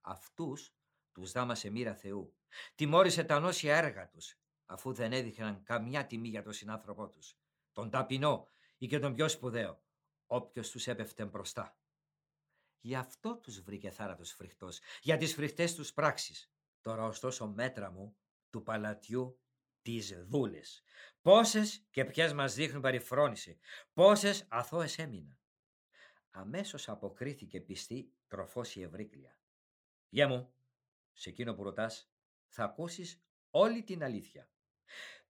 Αυτούς 0.00 0.74
τους 1.12 1.32
δάμασε 1.32 1.70
μοίρα 1.70 1.94
Θεού. 1.94 2.36
Τιμώρησε 2.74 3.24
τα 3.24 3.40
νόσια 3.40 3.76
έργα 3.76 4.08
τους, 4.08 4.38
αφού 4.66 4.92
δεν 4.92 5.12
έδειχναν 5.12 5.62
καμιά 5.62 6.06
τιμή 6.06 6.28
για 6.28 6.42
τον 6.42 6.52
συνάνθρωπό 6.52 7.08
τους. 7.08 7.38
Τον 7.72 7.90
ταπεινό 7.90 8.48
ή 8.78 8.86
και 8.86 8.98
τον 8.98 9.14
πιο 9.14 9.28
σπουδαίο, 9.28 9.82
όποιος 10.26 10.70
τους 10.70 10.86
έπεφτε 10.86 11.24
μπροστά. 11.24 11.78
Γι' 12.86 12.94
αυτό 12.94 13.36
τους 13.36 13.60
βρήκε 13.60 13.90
θάνατος 13.90 14.32
φρικτός, 14.32 14.80
για 15.02 15.16
τις 15.16 15.34
φρικτές 15.34 15.74
τους 15.74 15.92
πράξεις. 15.92 16.52
Τώρα 16.80 17.04
ωστόσο 17.04 17.46
μέτρα 17.46 17.90
μου 17.90 18.16
του 18.50 18.62
παλατιού 18.62 19.40
τις 19.82 20.14
δούλες. 20.26 20.82
Πόσες 21.22 21.86
και 21.90 22.04
ποιες 22.04 22.32
μας 22.32 22.54
δείχνουν 22.54 22.82
περιφρόνηση, 22.82 23.58
πόσες 23.92 24.46
αθώες 24.48 24.98
έμειναν. 24.98 25.38
Αμέσως 26.30 26.88
αποκρίθηκε 26.88 27.60
πιστή 27.60 28.12
τροφός 28.26 28.76
η 28.76 28.82
Ευρύκλια. 28.82 29.38
Γεια 30.08 30.28
μου, 30.28 30.54
σε 31.12 31.28
εκείνο 31.28 31.54
που 31.54 31.62
ρωτάς, 31.62 32.10
θα 32.48 32.64
ακούσεις 32.64 33.22
όλη 33.50 33.82
την 33.82 34.04
αλήθεια. 34.04 34.50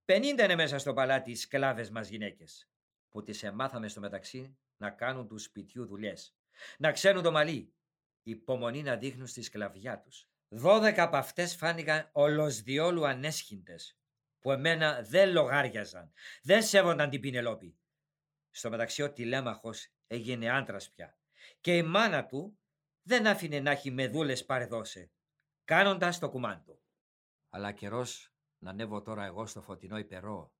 Πενήντα 0.04 0.44
είναι 0.44 0.54
μέσα 0.54 0.78
στο 0.78 0.92
παλάτι 0.92 1.30
οι 1.30 1.36
σκλάβες 1.36 1.90
μας 1.90 2.08
γυναίκες, 2.08 2.70
που 3.08 3.22
τις 3.22 3.42
εμάθαμε 3.42 3.88
στο 3.88 4.00
μεταξύ 4.00 4.58
να 4.76 4.90
κάνουν 4.90 5.28
του 5.28 5.38
σπιτιού 5.38 5.86
δουλειές, 5.86 6.36
να 6.78 6.92
ξένουν 6.92 7.22
το 7.22 7.30
μαλλί, 7.30 7.74
υπομονή 8.22 8.82
να 8.82 8.96
δείχνουν 8.96 9.26
στη 9.26 9.42
σκλαβιά 9.42 10.00
τους. 10.00 10.28
Δώδεκα 10.48 11.02
από 11.02 11.16
αυτές 11.16 11.56
φάνηκαν 11.56 12.08
ολοσδιόλου 12.12 13.06
ανέσχυντες, 13.06 13.98
που 14.38 14.50
εμένα 14.50 15.02
δεν 15.02 15.32
λογάριαζαν, 15.32 16.12
δεν 16.42 16.62
σέβονταν 16.62 17.10
την 17.10 17.20
Πινελόπη. 17.20 17.78
Στο 18.50 18.70
μεταξύ 18.70 19.02
ο 19.02 19.12
τηλέμαχος 19.12 19.88
έγινε 20.06 20.50
άντρας 20.50 20.90
πια 20.90 21.18
και 21.60 21.76
η 21.76 21.82
μάνα 21.82 22.26
του 22.26 22.58
δεν 23.02 23.26
άφηνε 23.26 23.60
να 23.60 23.70
έχει 23.70 23.90
μεδούλες 23.90 24.44
παρεδώσε, 24.44 25.10
κάνοντας 25.64 26.18
το 26.18 26.30
κουμάντο. 26.30 26.80
Αλλά 27.48 27.72
καιρός 27.72 28.32
να 28.58 28.70
ανέβω 28.70 29.02
τώρα 29.02 29.24
εγώ 29.24 29.46
στο 29.46 29.62
φωτεινό 29.62 29.98
υπερό. 29.98 30.54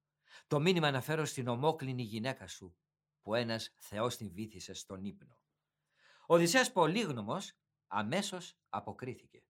Το 0.47 0.61
μήνυμα 0.61 0.90
να 0.90 1.01
φέρω 1.01 1.24
στην 1.24 1.49
ομόκλινη 1.49 2.03
γυναίκα 2.03 2.47
σου, 2.47 2.76
που 3.22 3.34
ένας 3.34 3.74
Θεός 3.76 4.16
την 4.16 4.32
βήθησε 4.32 4.72
στον 4.72 5.05
ύπνο. 5.05 5.38
Ο 6.26 6.34
Οδυσσέας 6.34 6.72
Πολύγνωμος 6.72 7.52
αμέσως 7.86 8.56
αποκρίθηκε. 8.68 9.42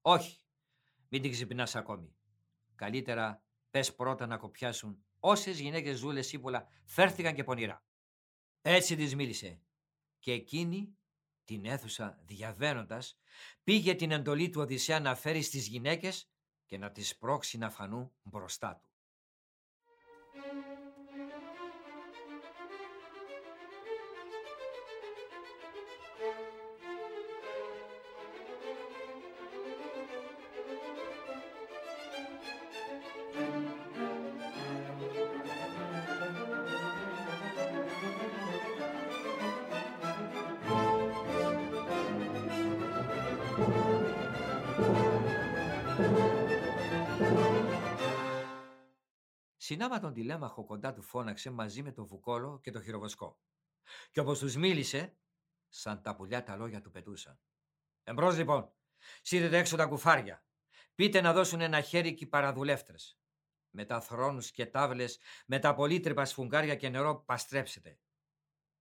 Όχι, 0.00 0.38
μην 1.08 1.22
την 1.22 1.30
ξυπνάς 1.30 1.74
ακόμη. 1.74 2.14
Καλύτερα 2.74 3.42
πες 3.70 3.94
πρώτα 3.94 4.26
να 4.26 4.36
κοπιάσουν 4.36 5.04
όσες 5.18 5.58
γυναίκες 5.60 5.98
ζούλες 5.98 6.32
ύπουλα 6.32 6.66
φέρθηκαν 6.84 7.34
και 7.34 7.44
πονηρά. 7.44 7.84
Έτσι 8.62 8.96
της 8.96 9.14
μίλησε 9.14 9.60
και 10.18 10.32
εκείνη 10.32 10.96
την 11.44 11.64
αίθουσα 11.64 12.18
διαβαίνοντας 12.22 13.18
πήγε 13.64 13.94
την 13.94 14.10
εντολή 14.10 14.50
του 14.50 14.60
Οδυσσέα 14.60 15.00
να 15.00 15.14
φέρει 15.14 15.42
στις 15.42 15.66
γυναίκες 15.66 16.30
και 16.66 16.78
να 16.78 16.90
τις 16.90 17.16
πρόξει 17.16 17.58
να 17.58 17.70
φανούν 17.70 18.12
μπροστά 18.22 18.76
του. 18.76 18.89
Συνάμα 49.80 50.00
τον 50.00 50.12
τηλέμαχο 50.12 50.64
κοντά 50.64 50.92
του 50.92 51.02
φώναξε 51.02 51.50
μαζί 51.50 51.82
με 51.82 51.92
τον 51.92 52.06
Βουκόλο 52.06 52.60
και 52.62 52.70
τον 52.70 52.82
Χειροβοσκό. 52.82 53.40
Και 54.10 54.20
όπως 54.20 54.38
τους 54.38 54.56
μίλησε, 54.56 55.16
σαν 55.68 56.02
τα 56.02 56.14
πουλιά 56.14 56.42
τα 56.42 56.56
λόγια 56.56 56.80
του 56.80 56.90
πετούσαν. 56.90 57.40
Εμπρός 58.04 58.36
λοιπόν, 58.36 58.72
σύρετε 59.22 59.58
έξω 59.58 59.76
τα 59.76 59.86
κουφάρια. 59.86 60.44
Πείτε 60.94 61.20
να 61.20 61.32
δώσουν 61.32 61.60
ένα 61.60 61.80
χέρι 61.80 62.14
και 62.14 62.24
οι 62.24 62.26
παραδουλεύτρες. 62.26 63.20
Με 63.70 63.84
τα 63.84 64.00
θρόνους 64.00 64.50
και 64.50 64.66
τάβλες, 64.66 65.18
με 65.46 65.58
τα 65.58 65.74
πολύτρυπα 65.74 66.24
σφουγγάρια 66.24 66.74
και 66.76 66.88
νερό 66.88 67.22
παστρέψετε. 67.26 67.98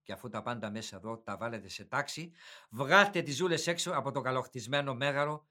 Και 0.02 0.12
αφού 0.12 0.30
τα 0.30 0.42
πάντα 0.42 0.70
μέσα 0.72 0.96
εδώ 0.96 1.18
τα 1.18 1.38
βάλετε 1.38 1.68
σε 1.68 1.86
τάξη, 1.86 2.32
βγάλτε 2.70 3.22
τις 3.22 3.36
ζούλες 3.36 3.68
έξω 3.68 3.92
από 3.92 4.12
το 4.12 4.22
καλοχτισμένο 4.22 4.94
μέγαρο 4.96 5.48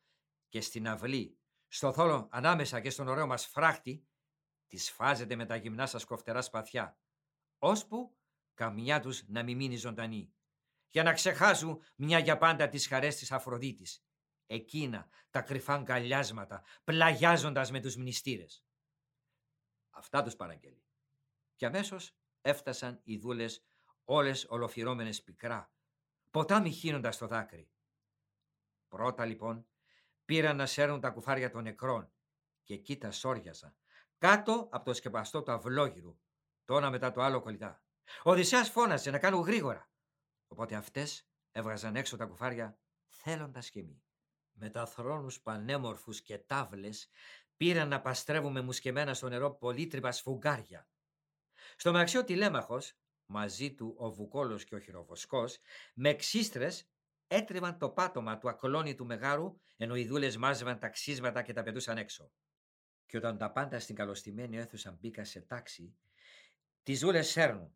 και 0.49 0.61
στην 0.61 0.89
αυλή, 0.89 1.39
στο 1.69 1.93
θόλο 1.93 2.29
ανάμεσα 2.31 2.81
και 2.81 2.91
στον 2.91 3.09
ωραίο 3.09 3.27
μας 3.27 3.47
φράχτη, 3.47 4.09
τις 4.69 4.91
φάζετε 4.91 5.37
με 5.37 5.47
τα 5.47 5.57
γυμνά 5.57 5.87
σας 5.87 6.05
κοφτερά 6.05 6.43
σπαθιά, 6.43 6.99
ώσπου 7.59 8.17
καμιά 8.55 9.01
τους 9.01 9.29
να 9.29 9.43
μην 9.43 9.57
μείνει 9.57 9.77
ζωντανή, 9.77 10.33
για 10.89 11.03
να 11.03 11.13
ξεχάσουν 11.13 11.83
μια 11.97 12.19
για 12.19 12.39
πάντα 12.39 12.69
τις 12.69 12.87
χαρές 12.87 13.17
της 13.17 13.33
Αφροδίτης, 13.33 14.05
εκείνα 14.47 15.09
τα 15.31 15.41
κρυφά 15.41 15.75
αγκαλιάσματα, 15.75 16.63
πλαγιάζοντας 16.85 17.71
με 17.71 17.81
τους 17.81 17.97
μνηστήρες. 17.97 18.65
Αυτά 19.91 20.23
τους 20.23 20.37
παραγγέλει. 20.37 20.85
Και 21.57 21.67
αμέσως 21.67 22.17
έφτασαν 22.41 23.01
οι 23.05 23.17
δούλες 23.17 23.67
όλες 24.05 24.47
ολοφυρώμενες 24.49 25.23
πικρά, 25.23 25.73
ποτάμι 26.31 26.71
χύνοντας 26.71 27.19
το 27.19 27.27
δάκρυ. 27.27 27.71
Πρώτα 28.89 29.25
λοιπόν 29.25 29.67
πήραν 30.25 30.57
να 30.57 30.67
σέρνουν 30.67 31.01
τα 31.01 31.11
κουφάρια 31.11 31.51
των 31.51 31.63
νεκρών 31.63 32.13
και 32.63 32.75
εκεί 32.75 32.97
τα 32.97 33.11
σόριαζαν, 33.11 33.77
κάτω 34.19 34.69
από 34.71 34.85
το 34.85 34.93
σκεπαστό 34.93 35.43
του 35.43 35.53
αυλόγυρου, 35.53 36.19
το 36.65 36.77
ένα 36.77 36.91
μετά 36.91 37.13
το 37.13 37.23
άλλο 37.23 37.41
κολλητά. 37.41 37.83
Ο 38.25 38.31
Οδυσσέας 38.31 38.71
φώνασε 38.71 39.11
να 39.11 39.19
κάνουν 39.19 39.41
γρήγορα, 39.41 39.91
οπότε 40.47 40.75
αυτές 40.75 41.29
έβγαζαν 41.53 41.97
έξω 41.97 42.17
τα 42.17 42.27
κουφάρια 42.27 42.79
θέλοντας 43.09 43.71
και 43.71 43.83
μη. 43.83 44.03
Με 44.53 44.71
τα 44.71 44.87
θρόνους 44.87 45.41
πανέμορφους 45.41 46.23
και 46.23 46.39
τάβλες 46.39 47.11
πήραν 47.57 47.89
να 47.89 48.01
παστρεύουμε 48.01 48.61
μουσκεμένα 48.61 49.15
στο 49.15 49.29
νερό 49.29 49.51
πολύτρυπα 49.55 50.13
σφουγγάρια. 50.13 50.89
Στο 51.77 51.93
μεταξύ 51.93 52.19
ο 52.19 52.25
τηλέμαχος, 52.25 52.99
μαζί 53.27 53.75
του 53.75 53.95
ο 53.99 54.11
Βουκόλος 54.11 54.65
και 54.65 54.75
ο 54.75 54.79
Χειροβοσκός, 54.79 55.59
με 55.95 56.15
ξύστρες 56.15 56.89
έτριβαν 57.27 57.79
το 57.79 57.91
πάτωμα 57.91 58.39
του 58.39 58.49
ακλόνητου 58.49 59.07
μεγάρου, 59.07 59.61
ενώ 59.77 59.97
οι 59.97 60.07
δούλες 60.07 60.37
μάζευαν 60.37 60.79
τα 60.79 60.89
ξύσματα 60.89 61.43
και 61.43 61.53
τα 61.53 61.63
πετούσαν 61.63 61.99
έξω. 61.99 62.33
Και 63.09 63.17
όταν 63.17 63.39
τα 63.39 63.53
πάντα 63.53 63.79
στην 63.79 63.95
καλωστημένη 63.95 64.57
αίθουσα 64.57 64.97
μπήκα 65.01 65.25
σε 65.25 65.41
τάξη, 65.41 65.97
τις 66.83 66.99
ζούλε 66.99 67.23
σέρνουν. 67.23 67.73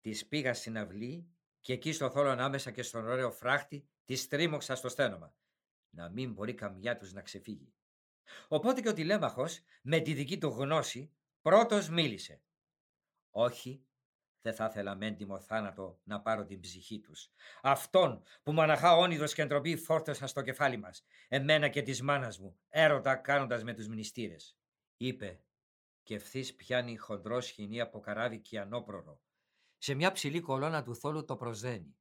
Τις 0.00 0.26
πήγα 0.26 0.54
στην 0.54 0.78
αυλή 0.78 1.28
και 1.60 1.72
εκεί 1.72 1.92
στο 1.92 2.10
θόλο 2.10 2.28
ανάμεσα 2.28 2.70
και 2.70 2.82
στον 2.82 3.06
ωραίο 3.06 3.30
φράχτη 3.30 3.88
τη 4.04 4.28
τρίμωξα 4.28 4.74
στο 4.74 4.88
στένομα. 4.88 5.34
Να 5.90 6.08
μην 6.08 6.32
μπορεί 6.32 6.54
καμιά 6.54 6.96
τους 6.96 7.12
να 7.12 7.22
ξεφύγει. 7.22 7.72
Οπότε 8.48 8.80
και 8.80 8.88
ο 8.88 8.92
τηλέμαχος, 8.92 9.60
με 9.82 10.00
τη 10.00 10.14
δική 10.14 10.38
του 10.38 10.48
γνώση, 10.48 11.12
πρώτος 11.42 11.88
μίλησε. 11.88 12.42
Όχι, 13.30 13.84
δεν 14.40 14.54
θα 14.54 14.64
ήθελα 14.64 14.94
με 14.94 15.06
έντιμο 15.06 15.40
θάνατο 15.40 16.00
να 16.04 16.20
πάρω 16.20 16.44
την 16.44 16.60
ψυχή 16.60 17.00
τους. 17.00 17.30
Αυτόν 17.62 18.22
που 18.42 18.52
μαναχά 18.52 18.96
όνειδος 18.96 19.34
και 19.34 19.42
εντροπή 19.42 19.76
φόρτωσα 19.76 20.26
στο 20.26 20.42
κεφάλι 20.42 20.76
μας, 20.76 21.04
εμένα 21.28 21.68
και 21.68 21.82
της 21.82 22.02
μάνας 22.02 22.38
μου, 22.38 22.58
έρωτα 22.68 23.16
κάνοντας 23.16 23.62
με 23.64 23.74
τους 23.74 23.88
μνηστήρες 23.88 24.57
είπε 24.98 25.44
και 26.02 26.14
ευθύς 26.14 26.54
πιάνει 26.54 26.96
χοντρός 26.96 27.46
σχοινή 27.46 27.80
από 27.80 28.00
καράβι 28.00 28.40
και 28.40 28.60
ανώπρορο. 28.60 29.20
Σε 29.78 29.94
μια 29.94 30.12
ψηλή 30.12 30.40
κολόνα 30.40 30.82
του 30.82 30.96
θόλου 30.96 31.24
το 31.24 31.36
προσδένει. 31.36 31.96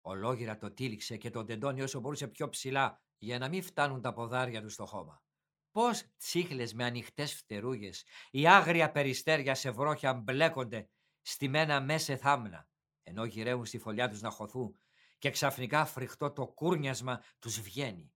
Ολόγυρα 0.00 0.56
το 0.56 0.70
τύλιξε 0.70 1.16
και 1.16 1.30
τον 1.30 1.46
τεντώνει 1.46 1.82
όσο 1.82 2.00
μπορούσε 2.00 2.28
πιο 2.28 2.48
ψηλά 2.48 3.02
για 3.18 3.38
να 3.38 3.48
μην 3.48 3.62
φτάνουν 3.62 4.00
τα 4.00 4.12
ποδάρια 4.12 4.62
του 4.62 4.68
στο 4.68 4.86
χώμα. 4.86 5.22
Πώς 5.70 6.04
τσίχλες 6.16 6.74
με 6.74 6.84
ανοιχτές 6.84 7.34
φτερούγες, 7.34 8.04
οι 8.30 8.46
άγρια 8.46 8.90
περιστέρια 8.90 9.54
σε 9.54 9.70
βρόχια 9.70 10.14
μπλέκονται 10.14 10.90
στημένα 11.20 11.80
μέσα 11.80 12.16
θάμνα, 12.16 12.68
ενώ 13.02 13.24
γυρεύουν 13.24 13.64
στη 13.64 13.78
φωλιά 13.78 14.08
τους 14.08 14.20
να 14.20 14.30
χωθούν 14.30 14.78
και 15.18 15.30
ξαφνικά 15.30 15.84
φρικτό 15.84 16.30
το 16.30 16.46
κούρνιασμα 16.46 17.22
τους 17.38 17.60
βγαίνει. 17.60 18.12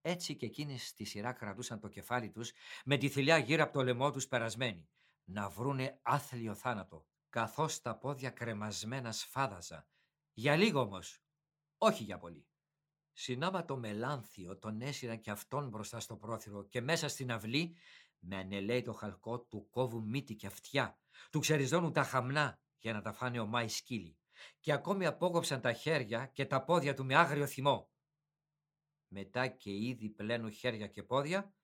Έτσι 0.00 0.36
και 0.36 0.46
εκείνες 0.46 0.86
στη 0.86 1.04
σειρά 1.04 1.32
κρατούσαν 1.32 1.80
το 1.80 1.88
κεφάλι 1.88 2.30
τους 2.30 2.52
με 2.84 2.96
τη 2.96 3.08
θηλιά 3.08 3.38
γύρω 3.38 3.62
από 3.62 3.72
το 3.72 3.82
λαιμό 3.82 4.10
τους 4.10 4.28
περασμένη, 4.28 4.88
να 5.24 5.48
βρούνε 5.48 5.98
άθλιο 6.02 6.54
θάνατο, 6.54 7.06
καθώς 7.28 7.80
τα 7.80 7.96
πόδια 7.96 8.30
κρεμασμένα 8.30 9.12
σφάδαζα. 9.12 9.88
Για 10.32 10.56
λίγο 10.56 10.80
όμως, 10.80 11.22
όχι 11.78 12.02
για 12.02 12.18
πολύ. 12.18 12.46
Συνάμα 13.12 13.64
το 13.64 13.76
μελάνθιο 13.76 14.58
τον 14.58 14.80
έσυραν 14.80 15.20
και 15.20 15.30
αυτόν 15.30 15.68
μπροστά 15.68 16.00
στο 16.00 16.16
πρόθυρο 16.16 16.64
και 16.64 16.80
μέσα 16.80 17.08
στην 17.08 17.32
αυλή 17.32 17.76
με 18.18 18.36
ανελέει 18.36 18.82
το 18.82 18.92
χαλκό 18.92 19.40
του 19.40 19.68
κόβου 19.70 20.02
μύτη 20.04 20.34
και 20.34 20.46
αυτιά, 20.46 20.98
του 21.30 21.38
ξεριζώνουν 21.38 21.92
τα 21.92 22.02
χαμνά 22.02 22.60
για 22.78 22.92
να 22.92 23.00
τα 23.00 23.12
φάνε 23.12 23.40
ομάι 23.40 23.68
σκύλι 23.68 24.18
και 24.60 24.72
ακόμη 24.72 25.06
απόκοψαν 25.06 25.60
τα 25.60 25.72
χέρια 25.72 26.26
και 26.26 26.46
τα 26.46 26.64
πόδια 26.64 26.94
του 26.94 27.04
με 27.04 27.16
άγριο 27.16 27.46
θυμό 27.46 27.89
μετά 29.12 29.48
και 29.48 29.70
ήδη 29.70 30.08
πλένουν 30.08 30.50
χέρια 30.50 30.86
και 30.86 31.02
πόδια 31.02 31.54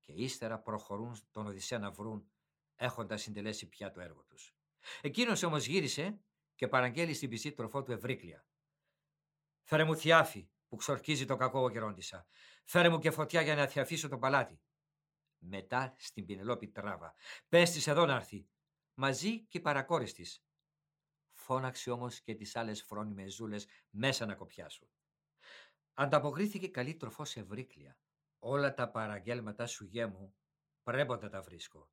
και 0.00 0.12
ύστερα 0.12 0.58
προχωρούν 0.58 1.16
τον 1.30 1.46
Οδυσσέα 1.46 1.78
να 1.78 1.90
βρουν 1.90 2.30
έχοντας 2.76 3.22
συντελέσει 3.22 3.68
πια 3.68 3.90
το 3.90 4.00
έργο 4.00 4.22
τους. 4.22 4.54
Εκείνος 5.00 5.42
όμως 5.42 5.66
γύρισε 5.66 6.20
και 6.54 6.68
παραγγέλει 6.68 7.14
στην 7.14 7.28
πισή 7.28 7.52
τροφό 7.52 7.82
του 7.82 7.92
Ευρύκλια. 7.92 8.46
Φέρε 9.62 9.84
μου 9.84 9.96
θιάφη 9.96 10.48
που 10.68 10.76
ξορκίζει 10.76 11.24
το 11.24 11.36
κακό 11.36 11.70
γερόντισα. 11.70 12.26
Φέρε 12.64 12.88
μου 12.88 12.98
και 12.98 13.10
φωτιά 13.10 13.42
για 13.42 13.54
να 13.54 13.66
θιαφίσω 13.66 14.08
το 14.08 14.18
παλάτι. 14.18 14.60
Μετά 15.38 15.94
στην 15.98 16.26
Πινελόπη 16.26 16.68
τράβα. 16.68 17.14
Πες 17.48 17.70
της 17.70 17.86
εδώ 17.86 18.06
να 18.06 18.14
έρθει. 18.14 18.48
Μαζί 18.94 19.44
και 19.44 19.58
η 19.58 19.60
παρακόρης 19.60 20.12
της. 20.12 20.44
Φώναξε 21.32 21.90
όμως 21.90 22.20
και 22.20 22.34
τις 22.34 22.56
άλλες 22.56 22.82
φρόνιμες 22.82 23.34
ζούλες 23.34 23.66
μέσα 23.90 24.26
να 24.26 24.34
κοπιάσουν. 24.34 24.88
Ανταποκρίθηκε 26.00 26.68
καλή 26.68 26.94
τροφό 26.94 27.24
σε 27.24 27.42
βρύκλια. 27.42 27.98
Όλα 28.38 28.74
τα 28.74 28.90
παραγγέλματα 28.90 29.66
σου 29.66 29.84
γέμου 29.84 30.34
πρέποτε 30.82 31.28
τα 31.28 31.40
βρίσκω. 31.40 31.90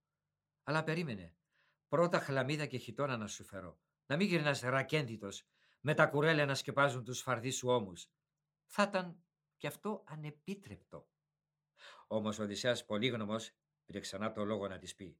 Αλλά 0.64 0.84
περίμενε. 0.84 1.36
Πρώτα 1.88 2.20
χλαμίδα 2.20 2.66
και 2.66 2.78
χιτόνα 2.78 3.18
να 3.18 3.28
σου 3.28 3.44
φέρω. 3.44 3.80
Να 4.06 4.16
μην 4.16 4.28
γυρνάς 4.28 4.60
ρακέντητος, 4.60 5.48
με 5.80 5.94
τα 5.94 6.06
κουρέλια 6.06 6.46
να 6.46 6.56
σκεπάζουν 6.56 7.04
τους 7.04 7.22
φαρδείς 7.22 7.56
σου 7.58 7.68
ώμους. 7.68 8.10
Θα 8.66 8.84
ήταν 8.84 9.24
και 9.58 9.68
αυτό 9.68 10.04
ανεπίτρεπτο. 10.08 11.08
Όμως 12.08 12.40
ο 12.40 12.44
Οδυσσέας 12.44 12.86
πολύγνωμος 12.86 13.52
πήρε 13.86 14.00
ξανά 14.00 14.32
το 14.32 14.44
λόγο 14.46 14.68
να 14.68 14.78
της 14.78 14.96
πει. 14.96 15.18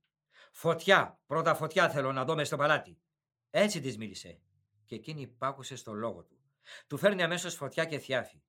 Φωτιά, 0.52 1.22
πρώτα 1.26 1.56
φωτιά 1.56 1.90
θέλω 1.90 2.12
να 2.12 2.26
δω 2.26 2.36
μες 2.36 2.48
στο 2.48 2.58
παλάτι. 2.58 3.02
Έτσι 3.50 3.82
της 3.82 3.98
μίλησε 3.98 4.42
και 4.86 4.96
εκείνη 4.96 5.22
υπάκουσε 5.22 5.76
στο 5.76 5.94
λόγο 5.94 6.24
του. 6.24 6.42
Του 6.88 6.98
φέρνει 6.98 7.24
αμέσως 7.24 7.56
φωτιά 7.56 7.86
και 7.86 8.00
θιάφη. 8.00 8.42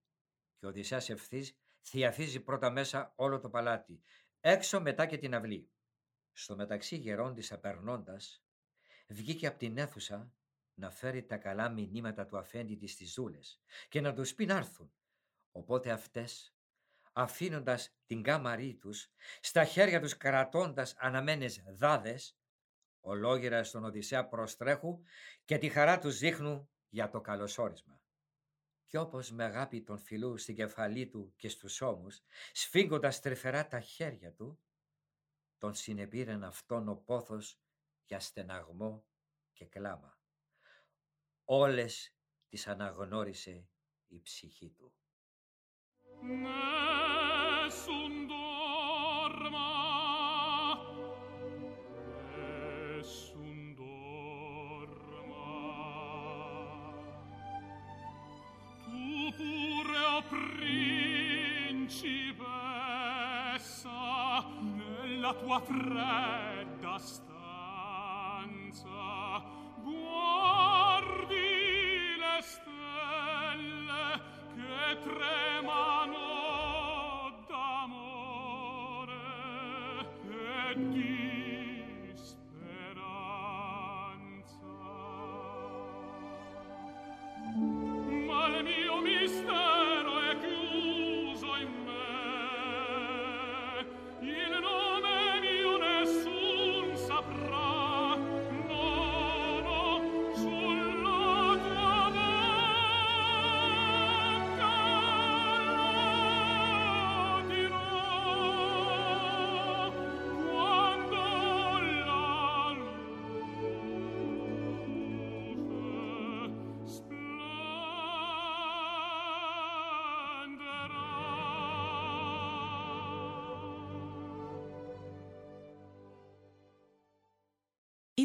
Και 0.58 0.66
ο 0.66 0.68
Οδυσσέας 0.68 1.10
ευθύς 1.10 1.56
θιαφίζει 1.80 2.40
πρώτα 2.40 2.70
μέσα 2.70 3.12
όλο 3.16 3.40
το 3.40 3.50
παλάτι, 3.50 4.02
έξω 4.40 4.80
μετά 4.80 5.06
και 5.06 5.18
την 5.18 5.34
αυλή. 5.34 5.70
Στο 6.32 6.56
μεταξύ 6.56 6.96
γερόντισα 6.96 7.54
απερνώντας, 7.54 8.44
βγήκε 9.08 9.46
από 9.46 9.58
την 9.58 9.78
αίθουσα 9.78 10.32
να 10.74 10.90
φέρει 10.90 11.24
τα 11.24 11.36
καλά 11.36 11.68
μηνύματα 11.68 12.26
του 12.26 12.38
αφέντη 12.38 12.76
της 12.76 12.92
στις 12.92 13.12
ζούλες 13.12 13.60
και 13.88 14.00
να 14.00 14.14
τους 14.14 14.34
πει 14.34 14.46
να 14.46 14.56
έρθουν. 14.56 14.92
Οπότε 15.52 15.90
αυτές, 15.90 16.54
αφήνοντας 17.12 17.96
την 18.06 18.22
κάμαρή 18.22 18.74
τους, 18.74 19.10
στα 19.40 19.64
χέρια 19.64 20.00
τους 20.00 20.16
κρατώντας 20.16 20.94
αναμένες 20.98 21.62
δάδες, 21.66 22.38
ολόγερα 23.00 23.64
στον 23.64 23.84
Οδυσσέα 23.84 24.28
προστρέχουν 24.28 25.04
και 25.44 25.58
τη 25.58 25.68
χαρά 25.68 25.98
τους 25.98 26.18
δείχνουν 26.18 26.68
για 26.88 27.08
το 27.08 27.20
καλωσόρισμα. 27.20 27.97
Κι 28.88 28.96
όπως 28.96 29.30
με 29.30 29.44
αγάπη 29.44 29.82
τον 29.82 29.98
φιλού 29.98 30.36
στην 30.36 30.54
κεφαλή 30.54 31.06
του 31.08 31.32
και 31.36 31.48
στους 31.48 31.80
ώμους, 31.80 32.20
σφίγγοντας 32.52 33.20
τρυφερά 33.20 33.66
τα 33.66 33.80
χέρια 33.80 34.32
του, 34.32 34.58
τον 35.58 35.74
συνεπήρεν 35.74 36.44
αυτόν 36.44 36.88
ο 36.88 36.94
πόθος 36.96 37.60
για 38.04 38.20
στεναγμό 38.20 39.04
και 39.52 39.64
κλάμα. 39.64 40.18
Όλες 41.44 42.16
τις 42.48 42.66
αναγνώρισε 42.66 43.68
η 44.06 44.20
ψυχή 44.20 44.70
του. 44.70 44.92
principessa 60.28 62.18
nella 64.60 65.34
tua 65.34 65.60
fredda 65.60 66.98
stanza. 66.98 67.28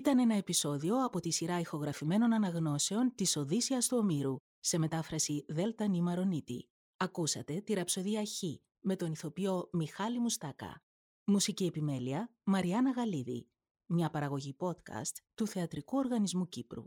Ήταν 0.05 0.19
ένα 0.19 0.35
επεισόδιο 0.35 1.03
από 1.03 1.19
τη 1.19 1.31
σειρά 1.31 1.59
ηχογραφημένων 1.59 2.33
αναγνώσεων 2.33 3.11
της 3.15 3.37
Οδύσσιας 3.37 3.87
του 3.87 3.97
Ομήρου, 3.97 4.35
σε 4.59 4.77
μετάφραση 4.77 5.45
Δέλτα 5.47 5.87
Νιμαρονίτη. 5.87 6.69
Ακούσατε 6.97 7.61
τη 7.61 7.73
ραψοδία 7.73 8.25
Χ 8.25 8.43
με 8.79 8.95
τον 8.95 9.11
ηθοποιό 9.11 9.69
Μιχάλη 9.71 10.19
Μουστάκα. 10.19 10.83
Μουσική 11.25 11.65
επιμέλεια 11.65 12.33
Μαριάννα 12.43 12.91
Γαλίδη. 12.91 13.47
Μια 13.85 14.09
παραγωγή 14.09 14.55
podcast 14.59 15.15
του 15.33 15.47
Θεατρικού 15.47 15.97
Οργανισμού 15.97 16.47
Κύπρου. 16.49 16.83